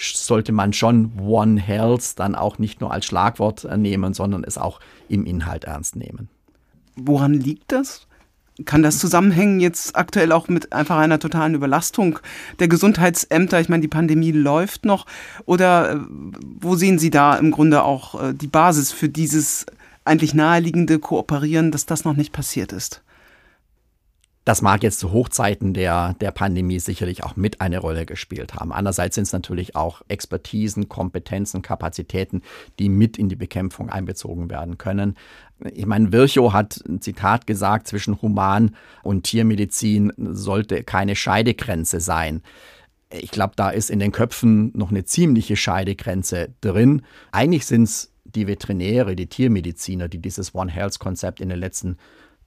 [0.00, 4.80] sollte man schon One Health dann auch nicht nur als Schlagwort nehmen, sondern es auch
[5.08, 6.28] im Inhalt ernst nehmen.
[6.96, 8.06] Woran liegt das?
[8.64, 12.18] Kann das zusammenhängen jetzt aktuell auch mit einfach einer totalen Überlastung
[12.58, 13.60] der Gesundheitsämter?
[13.60, 15.06] Ich meine, die Pandemie läuft noch.
[15.46, 15.98] Oder äh,
[16.60, 19.66] wo sehen Sie da im Grunde auch äh, die Basis für dieses
[20.04, 23.02] eigentlich naheliegende Kooperieren, dass das noch nicht passiert ist?
[24.46, 28.72] Das mag jetzt zu Hochzeiten der, der Pandemie sicherlich auch mit eine Rolle gespielt haben.
[28.72, 32.40] Andererseits sind es natürlich auch Expertisen, Kompetenzen, Kapazitäten,
[32.78, 35.16] die mit in die Bekämpfung einbezogen werden können.
[35.72, 42.42] Ich meine, Virchow hat ein Zitat gesagt, zwischen Human- und Tiermedizin sollte keine Scheidegrenze sein.
[43.10, 47.02] Ich glaube, da ist in den Köpfen noch eine ziemliche Scheidegrenze drin.
[47.30, 51.98] Eigentlich sind es die Veterinäre, die Tiermediziner, die dieses One Health-Konzept in den letzten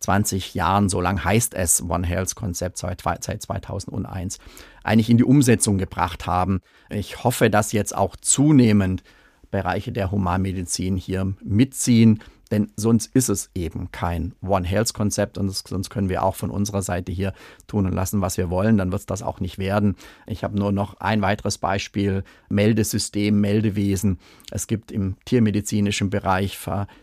[0.04, 4.38] 20 Jahren, so lang heißt es One Health Konzept seit 2001,
[4.84, 6.60] eigentlich in die Umsetzung gebracht haben.
[6.90, 9.04] Ich hoffe, dass jetzt auch zunehmend
[9.50, 12.22] Bereiche der Humanmedizin hier mitziehen,
[12.54, 16.52] Denn sonst ist es eben kein One Health Konzept und sonst können wir auch von
[16.52, 17.34] unserer Seite hier
[17.66, 18.78] tun und lassen, was wir wollen.
[18.78, 19.96] Dann wird es das auch nicht werden.
[20.28, 22.24] Ich habe nur noch ein weiteres Beispiel.
[22.50, 24.20] Meldesystem, Meldewesen.
[24.52, 26.60] Es gibt im tiermedizinischen Bereich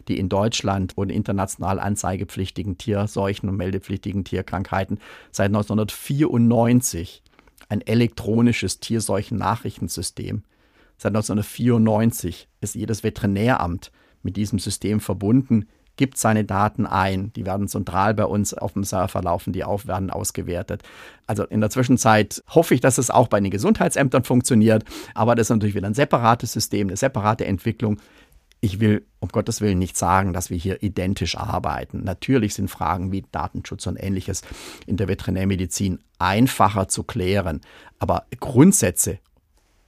[0.06, 5.00] die in Deutschland und international anzeigepflichtigen Tierseuchen und meldepflichtigen Tierkrankheiten
[5.32, 7.24] seit 1994
[7.68, 10.44] ein elektronisches Tierseuchen-Nachrichtensystem.
[10.96, 13.90] Seit 1994 ist jedes Veterinäramt
[14.22, 15.66] mit diesem System verbunden,
[16.00, 19.86] gibt seine Daten ein, die werden zentral bei uns auf dem Server laufen, die auf
[19.86, 20.82] werden ausgewertet.
[21.26, 25.46] Also in der Zwischenzeit hoffe ich, dass es auch bei den Gesundheitsämtern funktioniert, aber das
[25.46, 28.00] ist natürlich wieder ein separates System, eine separate Entwicklung.
[28.62, 32.02] Ich will um Gottes Willen nicht sagen, dass wir hier identisch arbeiten.
[32.02, 34.40] Natürlich sind Fragen wie Datenschutz und ähnliches
[34.86, 37.60] in der Veterinärmedizin einfacher zu klären,
[37.98, 39.18] aber Grundsätze,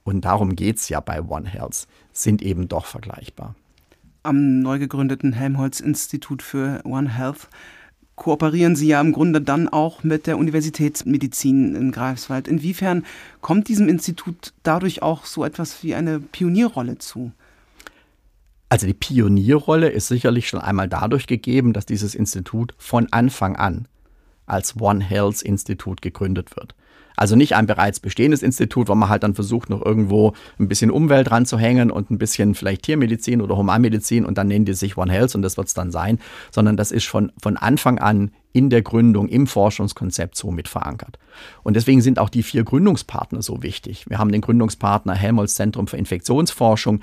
[0.03, 3.55] und darum geht es ja bei One Health, sind eben doch vergleichbar
[4.23, 7.49] am neu gegründeten Helmholtz-Institut für One Health
[8.15, 12.47] kooperieren Sie ja im Grunde dann auch mit der Universitätsmedizin in Greifswald.
[12.47, 13.05] Inwiefern
[13.41, 17.31] kommt diesem Institut dadurch auch so etwas wie eine Pionierrolle zu?
[18.69, 23.87] Also die Pionierrolle ist sicherlich schon einmal dadurch gegeben, dass dieses Institut von Anfang an
[24.45, 26.75] als One Health Institut gegründet wird.
[27.15, 30.91] Also nicht ein bereits bestehendes Institut, wo man halt dann versucht, noch irgendwo ein bisschen
[30.91, 35.11] Umwelt ranzuhängen und ein bisschen vielleicht Tiermedizin oder Humanmedizin und dann nennen die sich One
[35.11, 36.19] Health und das wird es dann sein,
[36.51, 41.17] sondern das ist von, von Anfang an in der Gründung, im Forschungskonzept so mit verankert.
[41.63, 44.09] Und deswegen sind auch die vier Gründungspartner so wichtig.
[44.09, 47.01] Wir haben den Gründungspartner Helmholtz Zentrum für Infektionsforschung,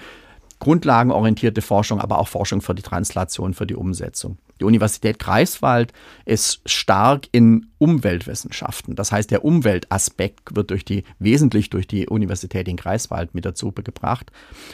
[0.60, 4.38] grundlagenorientierte Forschung, aber auch Forschung für die Translation, für die Umsetzung.
[4.60, 5.92] Die Universität Greifswald
[6.26, 8.94] ist stark in Umweltwissenschaften.
[8.94, 13.72] Das heißt, der Umweltaspekt wird durch die, wesentlich durch die Universität in Greifswald mit dazu
[13.72, 14.30] gebracht.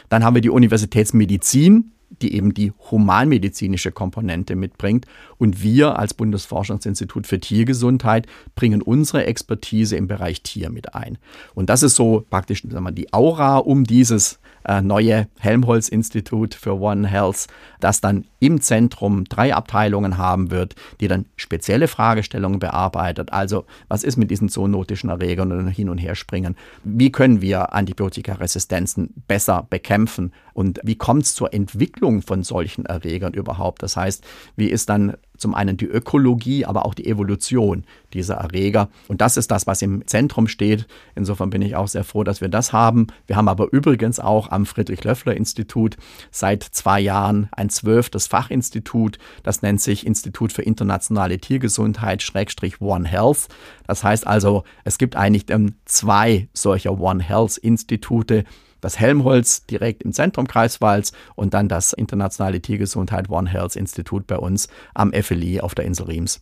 [0.09, 5.07] Dann haben wir die Universitätsmedizin, die eben die humanmedizinische Komponente mitbringt.
[5.39, 11.19] Und wir als Bundesforschungsinstitut für Tiergesundheit bringen unsere Expertise im Bereich Tier mit ein.
[11.55, 14.39] Und das ist so praktisch sagen wir, die Aura um dieses
[14.83, 17.47] neue Helmholtz-Institut für One Health,
[17.81, 23.33] das dann im Zentrum drei Abteilungen haben wird, die dann spezielle Fragestellungen bearbeitet.
[23.33, 26.57] Also was ist mit diesen zoonotischen Erregern und hin und her springen?
[26.85, 30.33] Wie können wir Antibiotikaresistenzen besser bekämpfen?
[30.53, 33.83] Und wie kommt es zur Entwicklung von solchen Erregern überhaupt?
[33.83, 34.25] Das heißt,
[34.57, 38.89] wie ist dann zum einen die Ökologie, aber auch die Evolution dieser Erreger.
[39.09, 40.87] Und das ist das, was im Zentrum steht.
[41.15, 43.09] Insofern bin ich auch sehr froh, dass wir das haben.
[43.27, 45.97] Wir haben aber übrigens auch am Friedrich-Löffler-Institut
[46.31, 49.19] seit zwei Jahren ein zwölftes Fachinstitut.
[49.43, 53.49] Das nennt sich Institut für internationale Tiergesundheit, Schrägstrich One Health.
[53.87, 58.45] Das heißt also, es gibt eigentlich ähm, zwei solcher One Health Institute
[58.81, 64.37] das Helmholtz direkt im Zentrum Kreiswalds und dann das Internationale Tiergesundheit One Health Institut bei
[64.37, 66.41] uns am FLI auf der Insel Riems.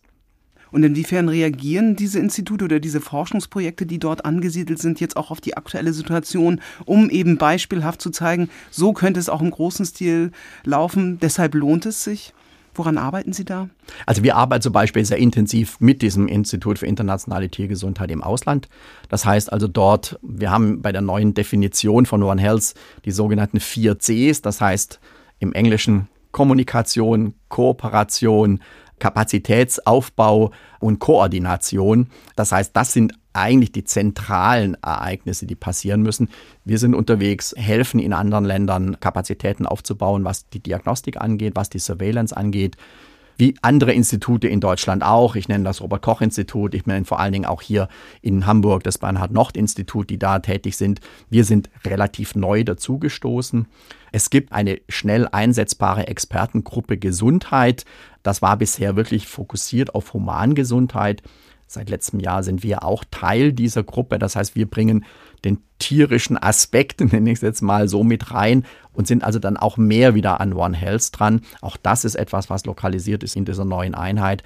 [0.74, 5.40] Und inwiefern reagieren diese Institute oder diese Forschungsprojekte, die dort angesiedelt sind, jetzt auch auf
[5.40, 10.32] die aktuelle Situation, um eben beispielhaft zu zeigen, so könnte es auch im großen Stil
[10.64, 12.34] laufen, deshalb lohnt es sich?
[12.74, 13.68] Woran arbeiten Sie da?
[14.04, 18.68] Also wir arbeiten zum Beispiel sehr intensiv mit diesem Institut für internationale Tiergesundheit im Ausland.
[19.08, 23.60] Das heißt also dort, wir haben bei der neuen Definition von One Health die sogenannten
[23.60, 25.00] vier Cs, das heißt
[25.38, 28.60] im Englischen Kommunikation, Kooperation,
[28.98, 30.50] Kapazitätsaufbau
[30.80, 32.08] und Koordination.
[32.34, 36.28] Das heißt, das sind eigentlich die zentralen Ereignisse, die passieren müssen.
[36.64, 41.78] Wir sind unterwegs, helfen in anderen Ländern Kapazitäten aufzubauen, was die Diagnostik angeht, was die
[41.78, 42.76] Surveillance angeht
[43.36, 45.36] wie andere Institute in Deutschland auch.
[45.36, 46.74] Ich nenne das Robert-Koch-Institut.
[46.74, 47.88] Ich nenne vor allen Dingen auch hier
[48.22, 51.00] in Hamburg das Bernhard-Nocht-Institut, die da tätig sind.
[51.30, 53.66] Wir sind relativ neu dazugestoßen.
[54.12, 57.84] Es gibt eine schnell einsetzbare Expertengruppe Gesundheit.
[58.22, 61.22] Das war bisher wirklich fokussiert auf Humangesundheit.
[61.74, 64.18] Seit letztem Jahr sind wir auch Teil dieser Gruppe.
[64.18, 65.04] Das heißt, wir bringen
[65.44, 69.56] den tierischen Aspekt, nenne ich es jetzt mal so, mit rein und sind also dann
[69.56, 71.42] auch mehr wieder an One Health dran.
[71.60, 74.42] Auch das ist etwas, was lokalisiert ist in dieser neuen Einheit.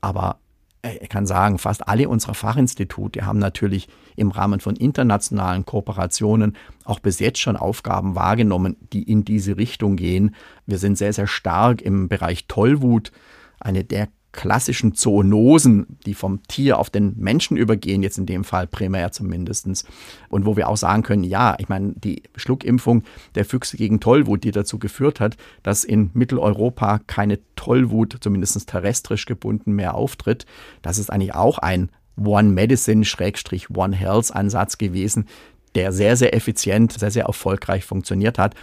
[0.00, 0.38] Aber
[0.82, 7.00] ich kann sagen, fast alle unserer Fachinstitute haben natürlich im Rahmen von internationalen Kooperationen auch
[7.00, 10.34] bis jetzt schon Aufgaben wahrgenommen, die in diese Richtung gehen.
[10.66, 13.12] Wir sind sehr, sehr stark im Bereich Tollwut,
[13.58, 18.66] eine der klassischen Zoonosen, die vom Tier auf den Menschen übergehen, jetzt in dem Fall
[18.66, 19.86] primär zumindest.
[20.28, 23.02] Und wo wir auch sagen können, ja, ich meine, die Schluckimpfung
[23.34, 29.26] der Füchse gegen Tollwut, die dazu geführt hat, dass in Mitteleuropa keine Tollwut, zumindest terrestrisch
[29.26, 30.46] gebunden, mehr auftritt,
[30.82, 31.90] das ist eigentlich auch ein
[32.22, 35.26] One Medicine-One Health Ansatz gewesen,
[35.74, 38.54] der sehr, sehr effizient, sehr, sehr erfolgreich funktioniert hat.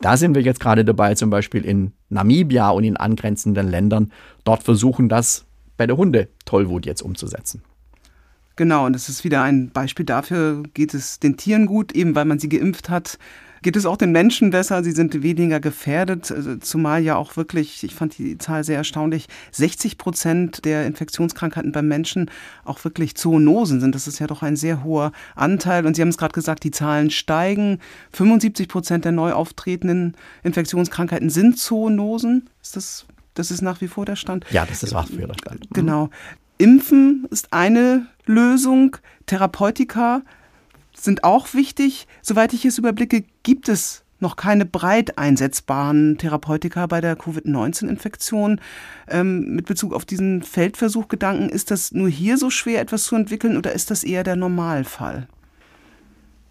[0.00, 4.12] Da sind wir jetzt gerade dabei, zum Beispiel in Namibia und in angrenzenden Ländern,
[4.44, 5.44] dort versuchen das
[5.76, 7.62] bei der Hunde-Tollwut jetzt umzusetzen.
[8.56, 12.26] Genau, und das ist wieder ein Beispiel dafür, geht es den Tieren gut, eben weil
[12.26, 13.18] man sie geimpft hat.
[13.62, 14.82] Geht es auch den Menschen besser?
[14.82, 19.28] Sie sind weniger gefährdet, also zumal ja auch wirklich, ich fand die Zahl sehr erstaunlich,
[19.52, 22.30] 60 Prozent der Infektionskrankheiten beim Menschen
[22.64, 23.94] auch wirklich Zoonosen sind.
[23.94, 25.86] Das ist ja doch ein sehr hoher Anteil.
[25.86, 27.78] Und Sie haben es gerade gesagt, die Zahlen steigen.
[28.12, 32.50] 75 Prozent der neu auftretenden Infektionskrankheiten sind Zoonosen.
[32.60, 34.44] Ist das das ist nach wie vor der Stand.
[34.50, 35.66] Ja, das ist nach wie vor der Stand.
[35.70, 36.10] Genau.
[36.58, 38.96] Impfen ist eine Lösung.
[39.26, 40.22] Therapeutika
[40.96, 42.06] sind auch wichtig.
[42.22, 48.60] Soweit ich es überblicke, gibt es noch keine breit einsetzbaren Therapeutika bei der Covid-19-Infektion.
[49.08, 53.56] Ähm, mit Bezug auf diesen Feldversuchgedanken, ist das nur hier so schwer, etwas zu entwickeln
[53.56, 55.26] oder ist das eher der Normalfall?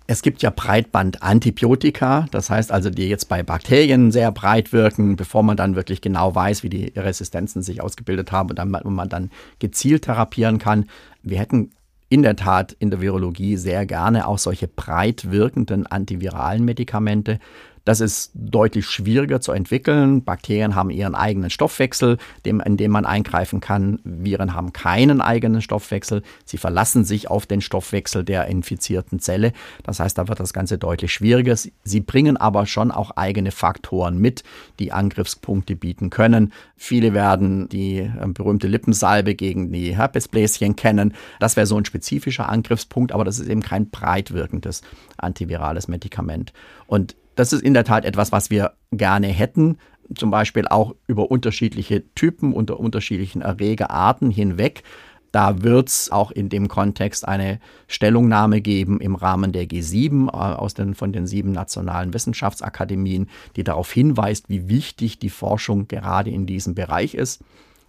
[0.08, 5.42] Es gibt ja Breitband-Antibiotika, das heißt also, die jetzt bei Bakterien sehr breit wirken, bevor
[5.42, 9.32] man dann wirklich genau weiß, wie die Resistenzen sich ausgebildet haben und dann, man dann
[9.60, 10.88] gezielt therapieren kann.
[11.24, 11.70] Wir hätten
[12.12, 17.40] in der Tat in der Virologie sehr gerne auch solche breit wirkenden antiviralen Medikamente.
[17.84, 20.24] Das ist deutlich schwieriger zu entwickeln.
[20.24, 24.00] Bakterien haben ihren eigenen Stoffwechsel, dem, in dem man eingreifen kann.
[24.04, 26.22] Viren haben keinen eigenen Stoffwechsel.
[26.46, 29.54] Sie verlassen sich auf den Stoffwechsel der infizierten Zelle.
[29.84, 31.56] Das heißt, da wird das Ganze deutlich schwieriger.
[31.56, 34.44] Sie bringen aber schon auch eigene Faktoren mit,
[34.78, 36.54] die Angriffspunkte bieten können.
[36.78, 41.16] Viele werden die äh, berühmte Lippensalbe gegen die Herpesbläschen kennen.
[41.40, 44.82] Das wäre so ein spezifischer Angriffspunkt, aber das ist eben kein breit wirkendes
[45.18, 46.54] antivirales Medikament.
[46.88, 49.78] Und das ist in der Tat etwas, was wir gerne hätten,
[50.16, 54.84] zum Beispiel auch über unterschiedliche Typen, unter unterschiedlichen Erregerarten hinweg.
[55.32, 60.32] Da wird es auch in dem Kontext eine Stellungnahme geben im Rahmen der G7 äh,
[60.32, 66.30] aus den, von den sieben nationalen Wissenschaftsakademien, die darauf hinweist, wie wichtig die Forschung gerade
[66.30, 67.42] in diesem Bereich ist.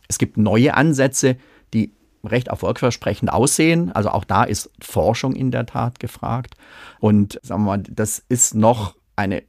[0.07, 1.36] Es gibt neue Ansätze,
[1.74, 1.93] die
[2.24, 3.90] recht erfolgversprechend aussehen.
[3.90, 6.55] Also auch da ist Forschung in der Tat gefragt.
[7.01, 9.42] Und sagen wir mal, das ist noch eine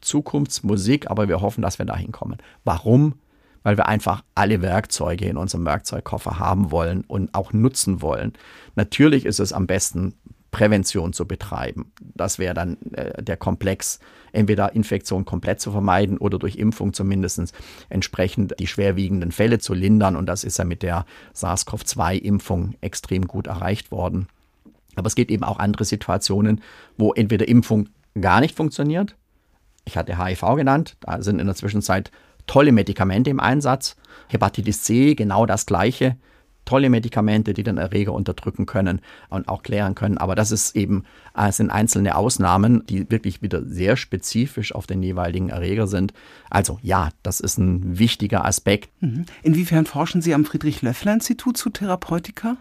[0.00, 2.38] Zukunftsmusik, aber wir hoffen, dass wir dahin kommen.
[2.64, 3.14] Warum?
[3.62, 8.32] Weil wir einfach alle Werkzeuge in unserem Werkzeugkoffer haben wollen und auch nutzen wollen.
[8.76, 10.14] Natürlich ist es am besten,
[10.56, 11.92] Prävention zu betreiben.
[12.00, 13.98] Das wäre dann äh, der Komplex,
[14.32, 17.52] entweder Infektion komplett zu vermeiden oder durch Impfung zumindest
[17.90, 20.16] entsprechend die schwerwiegenden Fälle zu lindern.
[20.16, 21.04] Und das ist ja mit der
[21.34, 24.28] SARS-CoV-2-Impfung extrem gut erreicht worden.
[24.94, 26.62] Aber es gibt eben auch andere Situationen,
[26.96, 27.90] wo entweder Impfung
[28.20, 29.16] gar nicht funktioniert.
[29.84, 32.10] Ich hatte HIV genannt, da sind in der Zwischenzeit
[32.46, 33.96] tolle Medikamente im Einsatz.
[34.28, 36.16] Hepatitis C, genau das gleiche.
[36.64, 40.18] Tolle Medikamente, die den Erreger unterdrücken können und auch klären können.
[40.18, 44.88] Aber das ist eben, es äh, sind einzelne Ausnahmen, die wirklich wieder sehr spezifisch auf
[44.88, 46.12] den jeweiligen Erreger sind.
[46.50, 48.90] Also ja, das ist ein wichtiger Aspekt.
[49.00, 49.26] Mhm.
[49.44, 52.56] Inwiefern forschen Sie am Friedrich-Löffler-Institut zu Therapeutika?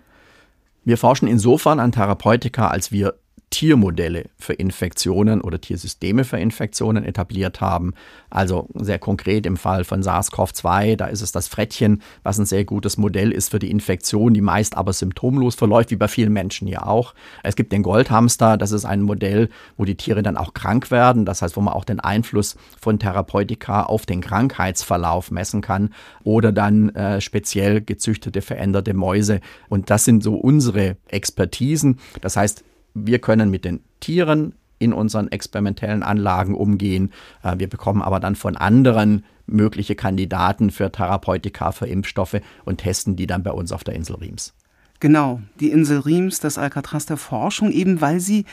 [0.84, 3.16] Wir forschen insofern an Therapeutika, als wir
[3.56, 7.94] Tiermodelle für Infektionen oder Tiersysteme für Infektionen etabliert haben.
[8.30, 12.66] Also sehr konkret im Fall von SARS-CoV-2, da ist es das Frettchen, was ein sehr
[12.66, 16.68] gutes Modell ist für die Infektion, die meist aber symptomlos verläuft, wie bei vielen Menschen
[16.68, 17.14] ja auch.
[17.44, 21.24] Es gibt den Goldhamster, das ist ein Modell, wo die Tiere dann auch krank werden,
[21.24, 25.94] das heißt, wo man auch den Einfluss von Therapeutika auf den Krankheitsverlauf messen kann
[26.26, 29.40] oder dann äh, speziell gezüchtete veränderte Mäuse.
[29.70, 32.00] Und das sind so unsere Expertisen.
[32.20, 32.66] Das heißt,
[32.96, 37.12] wir können mit den Tieren in unseren experimentellen Anlagen umgehen.
[37.44, 43.16] Äh, wir bekommen aber dann von anderen mögliche Kandidaten für Therapeutika, für Impfstoffe und testen
[43.16, 44.54] die dann bei uns auf der Insel Riems.
[45.02, 48.46] Genau, die Insel Riems, das Alcatraz der Forschung, eben weil sie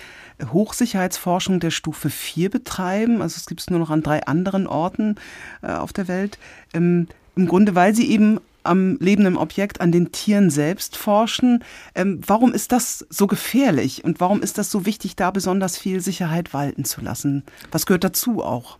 [0.52, 3.22] Hochsicherheitsforschung der Stufe 4 betreiben.
[3.22, 5.16] Also es gibt es nur noch an drei anderen Orten
[5.62, 6.38] äh, auf der Welt.
[6.74, 11.64] Ähm, Im Grunde, weil sie eben am lebenden Objekt, an den Tieren selbst forschen.
[11.94, 16.00] Ähm, warum ist das so gefährlich und warum ist das so wichtig, da besonders viel
[16.00, 17.42] Sicherheit walten zu lassen?
[17.70, 18.78] Was gehört dazu auch?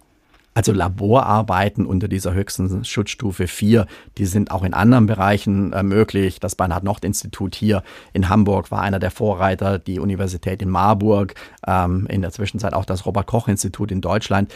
[0.54, 3.86] Also Laborarbeiten unter dieser höchsten Schutzstufe 4,
[4.18, 6.40] die sind auch in anderen Bereichen äh, möglich.
[6.40, 11.34] Das Bernhard-Nocht-Institut hier in Hamburg war einer der Vorreiter, die Universität in Marburg,
[11.66, 14.52] ähm, in der Zwischenzeit auch das Robert-Koch-Institut in Deutschland.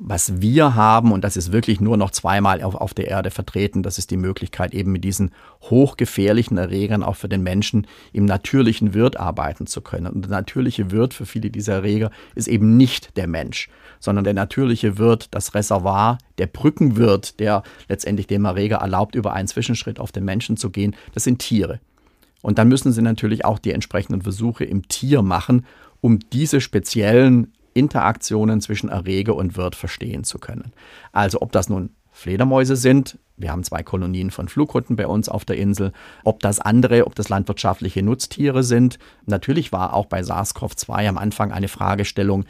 [0.00, 3.82] Was wir haben, und das ist wirklich nur noch zweimal auf, auf der Erde vertreten,
[3.82, 5.32] das ist die Möglichkeit, eben mit diesen
[5.62, 10.06] hochgefährlichen Erregern auch für den Menschen im natürlichen Wirt arbeiten zu können.
[10.06, 14.34] Und der natürliche Wirt für viele dieser Erreger ist eben nicht der Mensch, sondern der
[14.34, 20.12] natürliche Wirt, das Reservoir, der Brückenwirt, der letztendlich dem Erreger erlaubt, über einen Zwischenschritt auf
[20.12, 21.80] den Menschen zu gehen, das sind Tiere.
[22.40, 25.66] Und dann müssen sie natürlich auch die entsprechenden Versuche im Tier machen,
[26.00, 30.72] um diese speziellen Interaktionen zwischen Erreger und Wirt verstehen zu können.
[31.12, 35.44] Also ob das nun Fledermäuse sind, wir haben zwei Kolonien von Flughunden bei uns auf
[35.44, 35.92] der Insel,
[36.24, 38.98] ob das andere, ob das landwirtschaftliche Nutztiere sind.
[39.26, 42.44] Natürlich war auch bei SARS-CoV-2 am Anfang eine Fragestellung,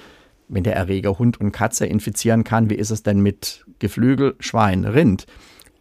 [0.49, 4.87] wenn der Erreger Hund und Katze infizieren kann, wie ist es denn mit Geflügel, Schwein,
[4.87, 5.27] Rind?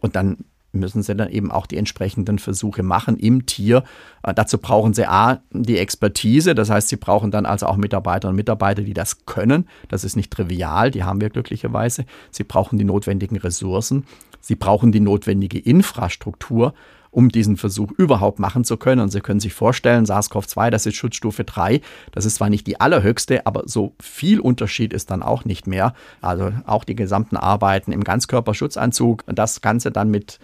[0.00, 0.44] Und dann
[0.78, 3.84] müssen sie dann eben auch die entsprechenden Versuche machen im Tier.
[4.22, 8.28] Äh, dazu brauchen sie A, die Expertise, das heißt, sie brauchen dann also auch Mitarbeiter
[8.28, 9.68] und Mitarbeiter, die das können.
[9.88, 12.04] Das ist nicht trivial, die haben wir glücklicherweise.
[12.30, 14.04] Sie brauchen die notwendigen Ressourcen,
[14.40, 16.74] sie brauchen die notwendige Infrastruktur
[17.10, 19.00] um diesen Versuch überhaupt machen zu können.
[19.00, 21.80] Und Sie können sich vorstellen, SARS-CoV-2, das ist Schutzstufe 3.
[22.12, 25.94] Das ist zwar nicht die allerhöchste, aber so viel Unterschied ist dann auch nicht mehr.
[26.20, 30.38] Also auch die gesamten Arbeiten im Ganzkörperschutzanzug, das Ganze dann mit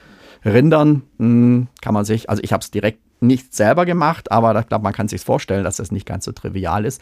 [0.44, 4.66] Rindern, hm, kann man sich, also ich habe es direkt nicht selber gemacht, aber ich
[4.68, 7.00] glaube, man kann sich vorstellen, dass das nicht ganz so trivial ist.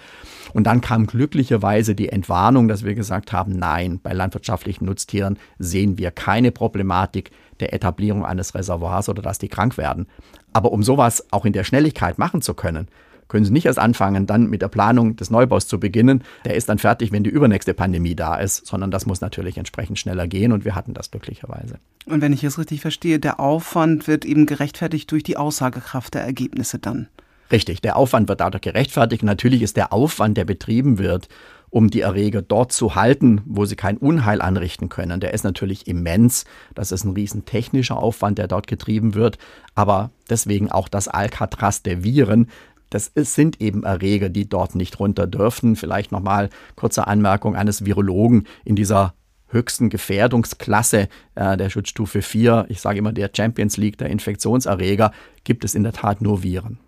[0.52, 5.98] Und dann kam glücklicherweise die Entwarnung, dass wir gesagt haben, nein, bei landwirtschaftlichen Nutztieren sehen
[5.98, 7.30] wir keine Problematik
[7.60, 10.06] der Etablierung eines Reservoirs oder dass die krank werden.
[10.52, 12.88] Aber um sowas auch in der Schnelligkeit machen zu können,
[13.32, 16.22] können Sie nicht erst anfangen, dann mit der Planung des Neubaus zu beginnen.
[16.44, 19.98] Der ist dann fertig, wenn die übernächste Pandemie da ist, sondern das muss natürlich entsprechend
[19.98, 21.78] schneller gehen und wir hatten das glücklicherweise.
[22.04, 26.22] Und wenn ich es richtig verstehe, der Aufwand wird eben gerechtfertigt durch die Aussagekraft der
[26.22, 27.08] Ergebnisse dann.
[27.50, 29.22] Richtig, der Aufwand wird dadurch gerechtfertigt.
[29.22, 31.28] Natürlich ist der Aufwand, der betrieben wird,
[31.72, 35.20] um die Erreger dort zu halten, wo sie kein Unheil anrichten können.
[35.20, 36.44] Der ist natürlich immens.
[36.74, 39.38] Das ist ein riesen technischer Aufwand, der dort getrieben wird.
[39.74, 42.48] Aber deswegen auch das Alcatraz der Viren.
[42.92, 45.76] Das ist, sind eben Erreger, die dort nicht runter dürften.
[45.76, 49.14] Vielleicht nochmal kurze Anmerkung eines Virologen in dieser
[49.48, 55.12] höchsten Gefährdungsklasse äh, der Schutzstufe 4, ich sage immer der Champions League der Infektionserreger,
[55.44, 56.78] gibt es in der Tat nur Viren.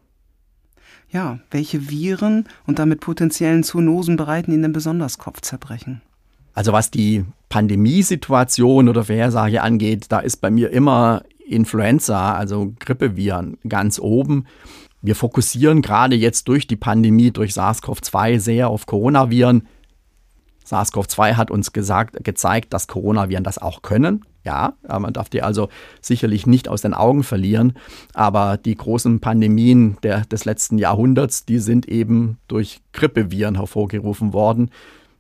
[1.11, 6.03] Ja, welche Viren und damit potenziellen Zoonosen bereiten Ihnen denn besonders Kopfzerbrechen?
[6.55, 13.59] Also was die Pandemiesituation oder Vorhersage angeht, da ist bei mir immer Influenza, also Grippeviren
[13.69, 14.47] ganz oben.
[15.05, 19.69] Wir fokussieren gerade jetzt durch die Pandemie, durch SARS-CoV-2 sehr auf Coronaviren.
[20.67, 24.25] SARS-CoV-2 hat uns gesagt, gezeigt, dass Coronaviren das auch können.
[24.45, 25.69] Ja, man darf die also
[26.01, 27.75] sicherlich nicht aus den Augen verlieren.
[28.15, 34.71] Aber die großen Pandemien der, des letzten Jahrhunderts, die sind eben durch Grippeviren hervorgerufen worden.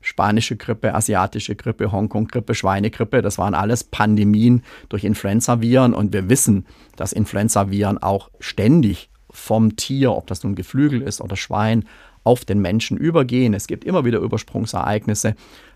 [0.00, 5.92] Spanische Grippe, asiatische Grippe, Hongkong-Grippe, Schweinegrippe, das waren alles Pandemien durch Influenzaviren.
[5.92, 6.64] Und wir wissen,
[6.96, 11.84] dass Influenzaviren auch ständig vom Tier, ob das nun Geflügel ist oder Schwein,
[12.22, 13.52] auf den Menschen übergehen.
[13.52, 15.34] Es gibt immer wieder Übersprungsereignisse.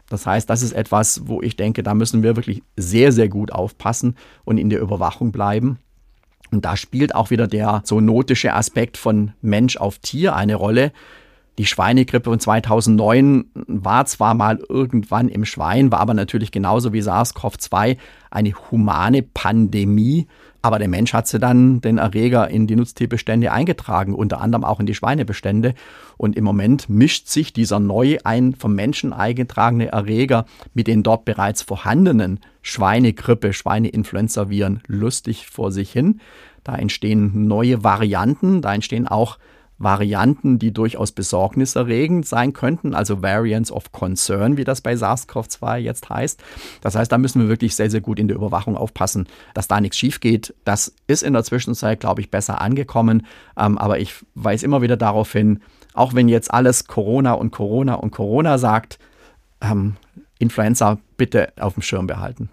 [0.09, 3.53] Das heißt, das ist etwas, wo ich denke, da müssen wir wirklich sehr, sehr gut
[3.53, 5.79] aufpassen und in der Überwachung bleiben.
[6.51, 10.93] Und da spielt auch wieder der zoonotische Aspekt von Mensch auf Tier eine Rolle.
[11.59, 17.03] Die Schweinegrippe von 2009 war zwar mal irgendwann im Schwein, war aber natürlich genauso wie
[17.03, 17.99] SARS-CoV-2
[18.31, 20.29] eine humane Pandemie.
[20.61, 24.81] Aber der Mensch hat sie dann den Erreger in die Nutztierbestände eingetragen, unter anderem auch
[24.81, 25.75] in die Schweinebestände.
[26.17, 31.25] Und im Moment mischt sich dieser neu ein vom Menschen eingetragene Erreger mit den dort
[31.25, 36.21] bereits vorhandenen Schweinegrippe, Schweineinfluenza-Viren lustig vor sich hin.
[36.65, 39.39] Da entstehen neue Varianten, da entstehen auch
[39.79, 46.11] Varianten, die durchaus besorgniserregend sein könnten, also Variants of Concern, wie das bei SARS-CoV-2 jetzt
[46.11, 46.43] heißt.
[46.81, 49.81] Das heißt, da müssen wir wirklich sehr, sehr gut in der Überwachung aufpassen, dass da
[49.81, 50.55] nichts schief geht.
[50.65, 53.27] Das ist in der Zwischenzeit, glaube ich, besser angekommen.
[53.57, 55.61] Ähm, aber ich weise immer wieder darauf hin,
[55.95, 58.99] auch wenn jetzt alles Corona und Corona und Corona sagt,
[59.61, 59.97] ähm,
[60.39, 62.49] Influenza bitte auf dem Schirm behalten.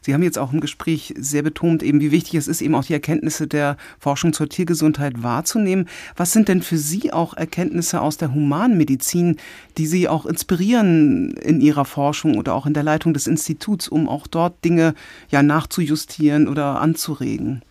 [0.00, 2.84] Sie haben jetzt auch im Gespräch sehr betont, eben wie wichtig es ist, eben auch
[2.84, 5.88] die Erkenntnisse der Forschung zur Tiergesundheit wahrzunehmen.
[6.16, 9.36] Was sind denn für Sie auch Erkenntnisse aus der Humanmedizin,
[9.78, 14.08] die Sie auch inspirieren in Ihrer Forschung oder auch in der Leitung des Instituts, um
[14.08, 14.94] auch dort Dinge
[15.30, 17.62] ja nachzujustieren oder anzuregen?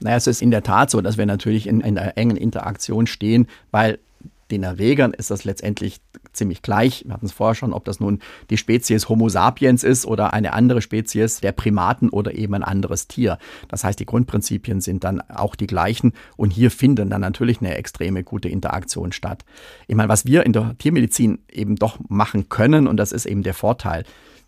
[0.00, 3.06] Naja, es ist in der Tat so, dass wir natürlich in, in einer engen Interaktion
[3.06, 3.98] stehen, weil
[4.50, 6.00] den Erregern ist das letztendlich
[6.36, 7.04] ziemlich gleich.
[7.04, 8.20] Wir hatten es vorher schon, ob das nun
[8.50, 13.08] die Spezies Homo sapiens ist oder eine andere Spezies der Primaten oder eben ein anderes
[13.08, 13.38] Tier.
[13.68, 17.76] Das heißt, die Grundprinzipien sind dann auch die gleichen und hier finden dann natürlich eine
[17.76, 19.44] extreme gute Interaktion statt.
[19.86, 23.42] Ich meine, was wir in der Tiermedizin eben doch machen können und das ist eben
[23.42, 24.04] der Vorteil,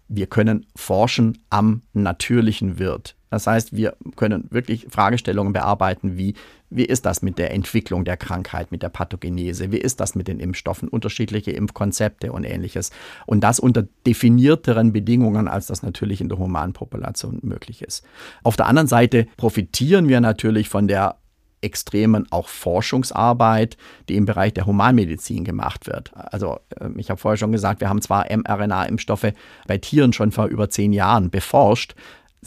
[0.09, 3.16] wir können forschen am natürlichen Wirt.
[3.30, 6.34] Das heißt, wir können wirklich Fragestellungen bearbeiten wie,
[6.71, 10.29] wie ist das mit der Entwicklung der Krankheit, mit der Pathogenese, wie ist das mit
[10.29, 12.91] den Impfstoffen, unterschiedliche Impfkonzepte und ähnliches.
[13.27, 18.05] Und das unter definierteren Bedingungen, als das natürlich in der humanen Population möglich ist.
[18.43, 21.17] Auf der anderen Seite profitieren wir natürlich von der
[21.61, 23.77] extremen auch Forschungsarbeit,
[24.09, 26.12] die im Bereich der Humanmedizin gemacht wird.
[26.14, 29.33] Also ähm, ich habe vorher schon gesagt, wir haben zwar mRNA-Impfstoffe
[29.67, 31.95] bei Tieren schon vor über zehn Jahren beforscht,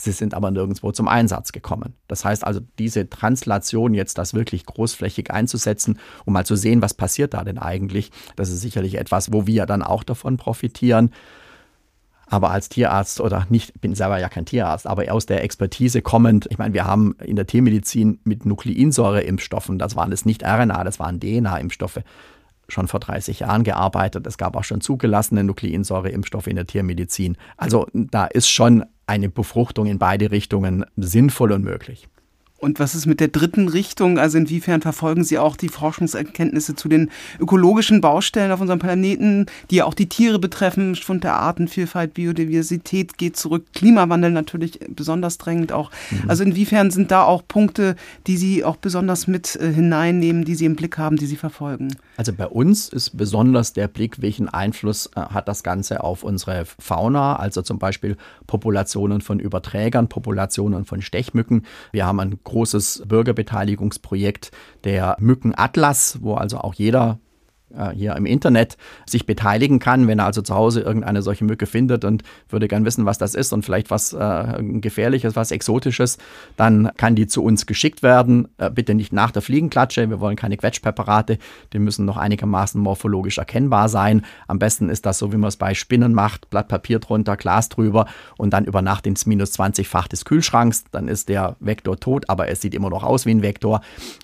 [0.03, 1.93] sie sind aber nirgendwo zum Einsatz gekommen.
[2.07, 6.93] Das heißt also, diese Translation jetzt das wirklich großflächig einzusetzen, um mal zu sehen, was
[6.93, 11.11] passiert da denn eigentlich, das ist sicherlich etwas, wo wir dann auch davon profitieren.
[12.27, 16.47] Aber als Tierarzt oder nicht, bin selber ja kein Tierarzt, aber aus der Expertise kommend,
[16.51, 20.99] ich meine, wir haben in der Tiermedizin mit Nukleinsäureimpfstoffen, das waren es nicht RNA, das
[20.99, 22.01] waren DNA-Impfstoffe,
[22.71, 24.27] schon vor 30 Jahren gearbeitet.
[24.27, 27.37] Es gab auch schon zugelassene Nukleinsäureimpfstoffe in der Tiermedizin.
[27.57, 32.07] Also da ist schon eine Befruchtung in beide Richtungen sinnvoll und möglich.
[32.59, 34.19] Und was ist mit der dritten Richtung?
[34.19, 39.77] Also inwiefern verfolgen Sie auch die Forschungserkenntnisse zu den ökologischen Baustellen auf unserem Planeten, die
[39.77, 40.95] ja auch die Tiere betreffen?
[40.95, 45.91] Schwund der Artenvielfalt, Biodiversität geht zurück, Klimawandel natürlich besonders drängend auch.
[46.11, 46.29] Mhm.
[46.29, 47.95] Also inwiefern sind da auch Punkte,
[48.27, 51.95] die Sie auch besonders mit äh, hineinnehmen, die Sie im Blick haben, die Sie verfolgen?
[52.17, 56.65] Also bei uns ist besonders der Blick, welchen Einfluss äh, hat das Ganze auf unsere
[56.65, 61.63] Fauna, also zum Beispiel Populationen von Überträgern, Populationen von Stechmücken.
[61.93, 64.51] Wir haben ein großes Bürgerbeteiligungsprojekt
[64.83, 67.19] der Mückenatlas, wo also auch jeder
[67.75, 71.65] äh, hier im Internet sich beteiligen kann, wenn er also zu Hause irgendeine solche Mücke
[71.65, 76.17] findet und würde gern wissen, was das ist und vielleicht was äh, Gefährliches, was Exotisches,
[76.57, 78.47] dann kann die zu uns geschickt werden.
[78.57, 81.37] Äh, bitte nicht nach der Fliegenklatsche, wir wollen keine Quetschpräparate,
[81.73, 84.25] die müssen noch einigermaßen morphologisch erkennbar sein.
[84.47, 87.69] Am besten ist das so, wie man es bei Spinnen macht, Blatt Papier drunter, Glas
[87.69, 88.07] drüber
[88.37, 92.47] und dann über Nacht ins minus 20-fach des Kühlschranks, dann ist der Vektor tot, aber
[92.49, 93.81] es sieht immer noch aus wie ein Vektor.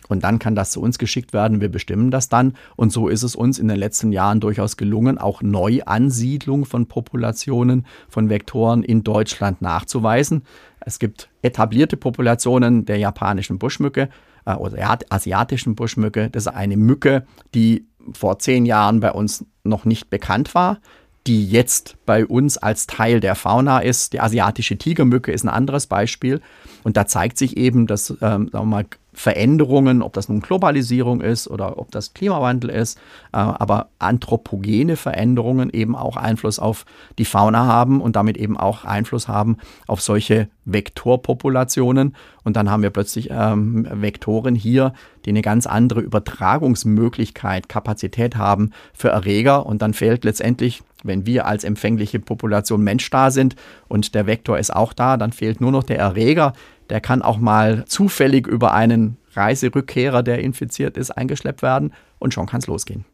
[0.07, 2.55] Und dann kann das zu uns geschickt werden, wir bestimmen das dann.
[2.75, 7.85] Und so ist es uns in den letzten Jahren durchaus gelungen, auch Neuansiedlung von Populationen
[8.09, 10.43] von Vektoren in Deutschland nachzuweisen.
[10.79, 14.09] Es gibt etablierte Populationen der japanischen Buschmücke
[14.45, 16.29] äh, oder asiatischen Buschmücke.
[16.29, 20.79] Das ist eine Mücke, die vor zehn Jahren bei uns noch nicht bekannt war
[21.27, 24.13] die jetzt bei uns als Teil der Fauna ist.
[24.13, 26.41] Die asiatische Tigermücke ist ein anderes Beispiel.
[26.83, 31.21] Und da zeigt sich eben, dass ähm, sagen wir mal, Veränderungen, ob das nun Globalisierung
[31.21, 32.97] ist oder ob das Klimawandel ist,
[33.31, 36.85] äh, aber anthropogene Veränderungen eben auch Einfluss auf
[37.17, 39.57] die Fauna haben und damit eben auch Einfluss haben
[39.87, 42.15] auf solche Vektorpopulationen.
[42.43, 44.93] Und dann haben wir plötzlich ähm, Vektoren hier,
[45.25, 49.65] die eine ganz andere Übertragungsmöglichkeit, Kapazität haben für Erreger.
[49.65, 53.55] Und dann fehlt letztendlich, wenn wir als empfängliche Population Mensch da sind
[53.87, 56.53] und der Vektor ist auch da, dann fehlt nur noch der Erreger,
[56.89, 62.45] der kann auch mal zufällig über einen Reiserückkehrer, der infiziert ist, eingeschleppt werden und schon
[62.45, 63.05] kann es losgehen.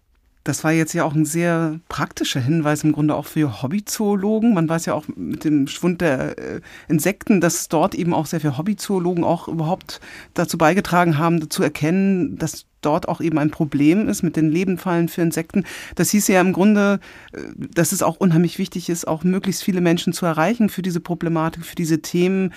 [0.44, 4.56] Das war jetzt ja auch ein sehr praktischer Hinweis im Grunde auch für Hobbyzoologen.
[4.56, 8.40] Man weiß ja auch mit dem Schwund der äh, Insekten, dass dort eben auch sehr
[8.40, 10.02] viele Hobbyzoologen auch überhaupt
[10.34, 15.10] dazu beigetragen haben, zu erkennen, dass dort auch eben ein Problem ist mit den Lebenfallen
[15.10, 15.64] für Insekten.
[15.94, 17.00] Das hieß ja im Grunde,
[17.34, 21.02] äh, dass es auch unheimlich wichtig ist, auch möglichst viele Menschen zu erreichen für diese
[21.02, 22.52] Problematik, für diese Themen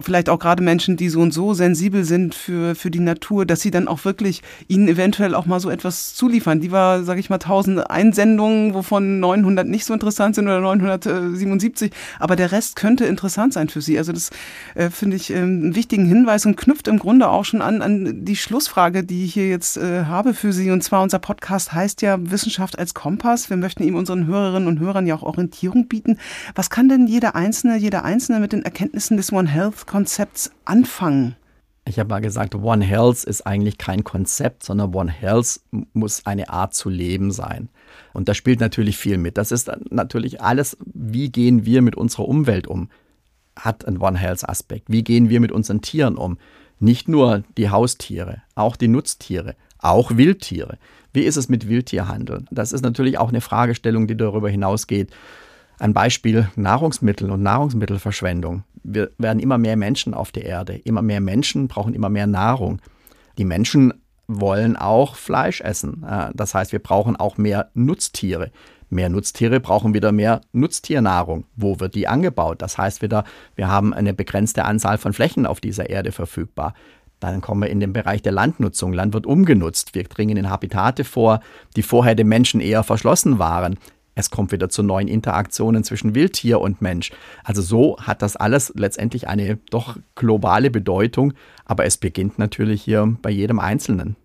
[0.00, 3.60] vielleicht auch gerade Menschen, die so und so sensibel sind für, für die Natur, dass
[3.60, 6.60] sie dann auch wirklich ihnen eventuell auch mal so etwas zuliefern.
[6.60, 11.92] Die war, sage ich mal, 1000 Einsendungen, wovon 900 nicht so interessant sind oder 977,
[12.18, 13.98] aber der Rest könnte interessant sein für sie.
[13.98, 14.30] Also das
[14.74, 18.24] äh, finde ich äh, einen wichtigen Hinweis und knüpft im Grunde auch schon an, an
[18.24, 20.70] die Schlussfrage, die ich hier jetzt äh, habe für Sie.
[20.70, 23.50] Und zwar unser Podcast heißt ja Wissenschaft als Kompass.
[23.50, 26.18] Wir möchten ihm unseren Hörerinnen und Hörern ja auch Orientierung bieten.
[26.54, 31.36] Was kann denn jeder Einzelne, jeder Einzelne mit den Erkenntnissen des One Health Konzepts anfangen?
[31.86, 35.60] Ich habe mal gesagt, One Health ist eigentlich kein Konzept, sondern One Health
[35.92, 37.68] muss eine Art zu leben sein.
[38.14, 39.36] Und da spielt natürlich viel mit.
[39.36, 42.88] Das ist natürlich alles, wie gehen wir mit unserer Umwelt um,
[43.56, 44.86] hat einen One Health Aspekt.
[44.88, 46.38] Wie gehen wir mit unseren Tieren um?
[46.80, 50.78] Nicht nur die Haustiere, auch die Nutztiere, auch Wildtiere.
[51.12, 52.44] Wie ist es mit Wildtierhandel?
[52.50, 55.12] Das ist natürlich auch eine Fragestellung, die darüber hinausgeht.
[55.78, 58.64] Ein Beispiel Nahrungsmittel und Nahrungsmittelverschwendung.
[58.84, 60.76] Wir werden immer mehr Menschen auf der Erde.
[60.76, 62.80] Immer mehr Menschen brauchen immer mehr Nahrung.
[63.38, 63.94] Die Menschen
[64.26, 66.04] wollen auch Fleisch essen.
[66.08, 68.50] Äh, das heißt, wir brauchen auch mehr Nutztiere.
[68.90, 71.46] Mehr Nutztiere brauchen wieder mehr Nutztiernahrung.
[71.56, 72.62] Wo wird die angebaut?
[72.62, 73.24] Das heißt wieder,
[73.56, 76.74] wir haben eine begrenzte Anzahl von Flächen auf dieser Erde verfügbar.
[77.20, 78.92] Dann kommen wir in den Bereich der Landnutzung.
[78.92, 79.94] Land wird umgenutzt.
[79.94, 81.40] Wir dringen in Habitate vor,
[81.74, 83.78] die vorher den Menschen eher verschlossen waren.
[84.14, 87.10] Es kommt wieder zu neuen Interaktionen zwischen Wildtier und Mensch.
[87.42, 91.32] Also so hat das alles letztendlich eine doch globale Bedeutung,
[91.64, 94.16] aber es beginnt natürlich hier bei jedem Einzelnen.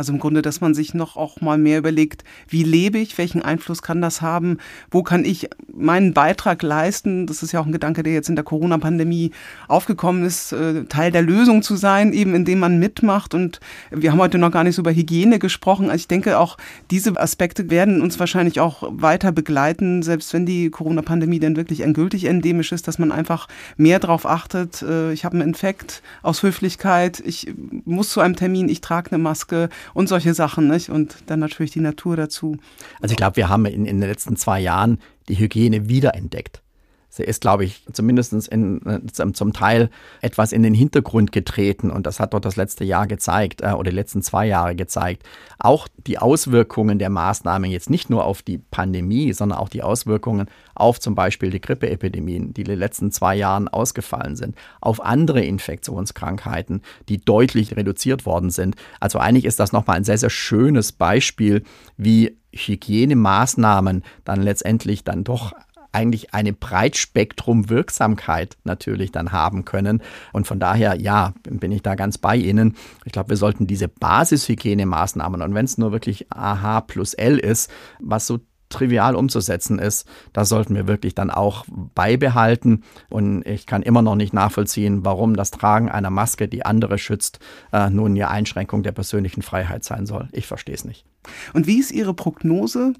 [0.00, 3.42] Also im Grunde, dass man sich noch auch mal mehr überlegt, wie lebe ich, welchen
[3.42, 4.56] Einfluss kann das haben,
[4.90, 7.26] wo kann ich meinen Beitrag leisten.
[7.26, 9.32] Das ist ja auch ein Gedanke, der jetzt in der Corona-Pandemie
[9.68, 13.34] aufgekommen ist, äh, Teil der Lösung zu sein, eben indem man mitmacht.
[13.34, 15.90] Und wir haben heute noch gar nicht so über Hygiene gesprochen.
[15.90, 16.56] Also ich denke auch,
[16.90, 22.24] diese Aspekte werden uns wahrscheinlich auch weiter begleiten, selbst wenn die Corona-Pandemie denn wirklich endgültig
[22.24, 24.80] endemisch ist, dass man einfach mehr darauf achtet.
[24.80, 27.52] Äh, ich habe einen Infekt aus Höflichkeit, ich
[27.84, 30.68] muss zu einem Termin, ich trage eine Maske und solche Sachen.
[30.68, 30.90] Nicht?
[30.90, 32.56] Und dann natürlich die Natur dazu.
[33.00, 36.62] Also ich glaube, wir haben in, in den letzten zwei Jahren die Hygiene wiederentdeckt.
[37.10, 39.90] Sie ist, glaube ich, zumindest in, äh, zum Teil
[40.20, 43.90] etwas in den Hintergrund getreten und das hat dort das letzte Jahr gezeigt äh, oder
[43.90, 45.24] die letzten zwei Jahre gezeigt.
[45.58, 50.46] Auch die Auswirkungen der Maßnahmen jetzt nicht nur auf die Pandemie, sondern auch die Auswirkungen
[50.74, 55.42] auf zum Beispiel die Grippeepidemien, die in den letzten zwei Jahren ausgefallen sind, auf andere
[55.42, 58.76] Infektionskrankheiten, die deutlich reduziert worden sind.
[59.00, 61.64] Also eigentlich ist das nochmal ein sehr, sehr schönes Beispiel,
[61.96, 65.52] wie Hygienemaßnahmen dann letztendlich dann doch
[65.92, 70.02] eigentlich eine Breitspektrum-Wirksamkeit natürlich dann haben können.
[70.32, 72.76] Und von daher, ja, bin ich da ganz bei Ihnen.
[73.04, 77.70] Ich glaube, wir sollten diese Basishygienemaßnahmen und wenn es nur wirklich AH plus L ist,
[77.98, 82.84] was so trivial umzusetzen ist, das sollten wir wirklich dann auch beibehalten.
[83.10, 87.40] Und ich kann immer noch nicht nachvollziehen, warum das Tragen einer Maske, die andere schützt,
[87.72, 90.28] äh, nun eine Einschränkung der persönlichen Freiheit sein soll.
[90.32, 91.04] Ich verstehe es nicht.
[91.52, 92.94] Und wie ist Ihre Prognose?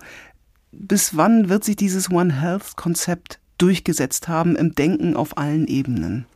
[0.73, 6.27] Bis wann wird sich dieses One Health-Konzept durchgesetzt haben im Denken auf allen Ebenen?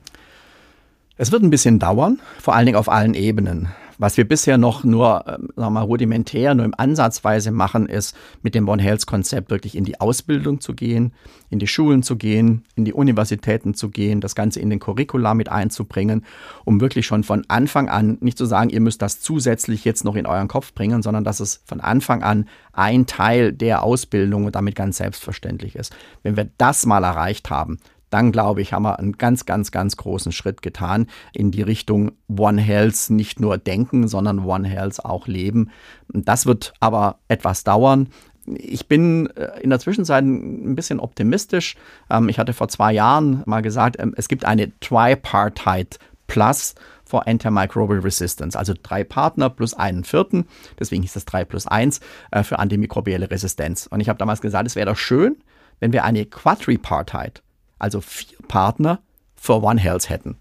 [1.17, 3.69] Es wird ein bisschen dauern, vor allen Dingen auf allen Ebenen.
[3.99, 8.55] Was wir bisher noch nur ähm, sagen wir rudimentär, nur im Ansatzweise machen, ist mit
[8.55, 11.13] dem One Health Konzept wirklich in die Ausbildung zu gehen,
[11.51, 15.35] in die Schulen zu gehen, in die Universitäten zu gehen, das Ganze in den Curricula
[15.35, 16.25] mit einzubringen,
[16.65, 20.17] um wirklich schon von Anfang an nicht zu sagen, ihr müsst das zusätzlich jetzt noch
[20.17, 24.55] in euren Kopf bringen, sondern dass es von Anfang an ein Teil der Ausbildung und
[24.55, 25.95] damit ganz selbstverständlich ist.
[26.23, 27.79] Wenn wir das mal erreicht haben,
[28.15, 32.13] dann glaube ich, haben wir einen ganz, ganz, ganz großen Schritt getan in die Richtung
[32.29, 35.73] One Health nicht nur denken, sondern One Health auch leben.
[36.13, 38.09] Das wird aber etwas dauern.
[38.47, 41.75] Ich bin äh, in der Zwischenzeit ein bisschen optimistisch.
[42.09, 45.99] Ähm, ich hatte vor zwei Jahren mal gesagt, ähm, es gibt eine Tripartite
[46.29, 50.47] Plus for Antimicrobial Resistance, also drei Partner plus einen vierten,
[50.79, 51.99] deswegen hieß das 3 plus 1
[52.31, 53.89] äh, für antimikrobielle Resistenz.
[53.89, 55.37] Und ich habe damals gesagt, es wäre doch schön,
[55.81, 57.44] wenn wir eine Quadripartite
[57.79, 59.01] also vier Partner
[59.37, 60.37] für One Health hätten.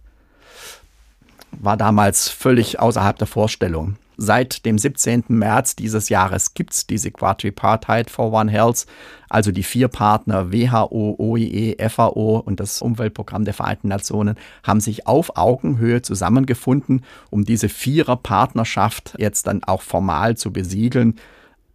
[1.51, 3.97] War damals völlig außerhalb der Vorstellung.
[4.17, 5.25] Seit dem 17.
[5.27, 8.85] März dieses Jahres gibt es diese Quadripartite for One Health,
[9.27, 15.07] also die vier Partner WHO, OIE, FAO und das Umweltprogramm der Vereinten Nationen haben sich
[15.07, 21.19] auf Augenhöhe zusammengefunden, um diese Vierer-Partnerschaft jetzt dann auch formal zu besiegeln.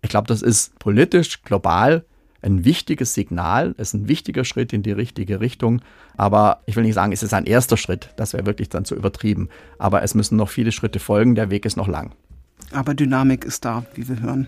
[0.03, 2.05] Ich glaube, das ist politisch global
[2.43, 5.81] ein wichtiges Signal, ist ein wichtiger Schritt in die richtige Richtung.
[6.17, 8.95] Aber ich will nicht sagen, es ist ein erster Schritt, das wäre wirklich dann zu
[8.95, 9.49] übertrieben.
[9.79, 12.13] Aber es müssen noch viele Schritte folgen, der Weg ist noch lang.
[12.73, 14.47] Aber Dynamik ist da, wie wir hören.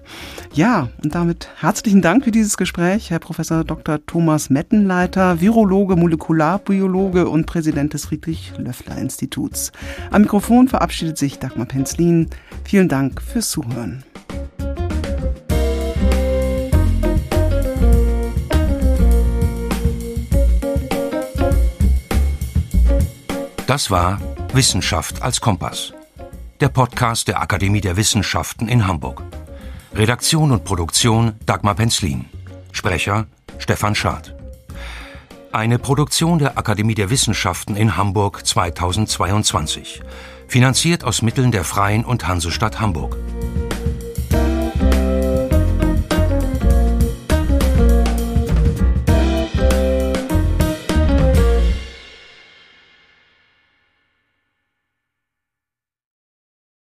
[0.53, 4.05] Ja, und damit herzlichen Dank für dieses Gespräch, Herr Professor Dr.
[4.05, 9.73] Thomas Mettenleiter, Virologe, Molekularbiologe und Präsident des Friedrich-Löffler-Instituts.
[10.11, 12.29] Am Mikrofon verabschiedet sich Dagmar Penzlin.
[12.65, 14.05] Vielen Dank fürs Zuhören.
[23.71, 24.19] Das war
[24.53, 25.93] Wissenschaft als Kompass.
[26.59, 29.23] Der Podcast der Akademie der Wissenschaften in Hamburg.
[29.95, 32.25] Redaktion und Produktion Dagmar Penzlin.
[32.73, 34.35] Sprecher Stefan Schad.
[35.53, 40.03] Eine Produktion der Akademie der Wissenschaften in Hamburg 2022.
[40.49, 43.17] Finanziert aus Mitteln der Freien und Hansestadt Hamburg.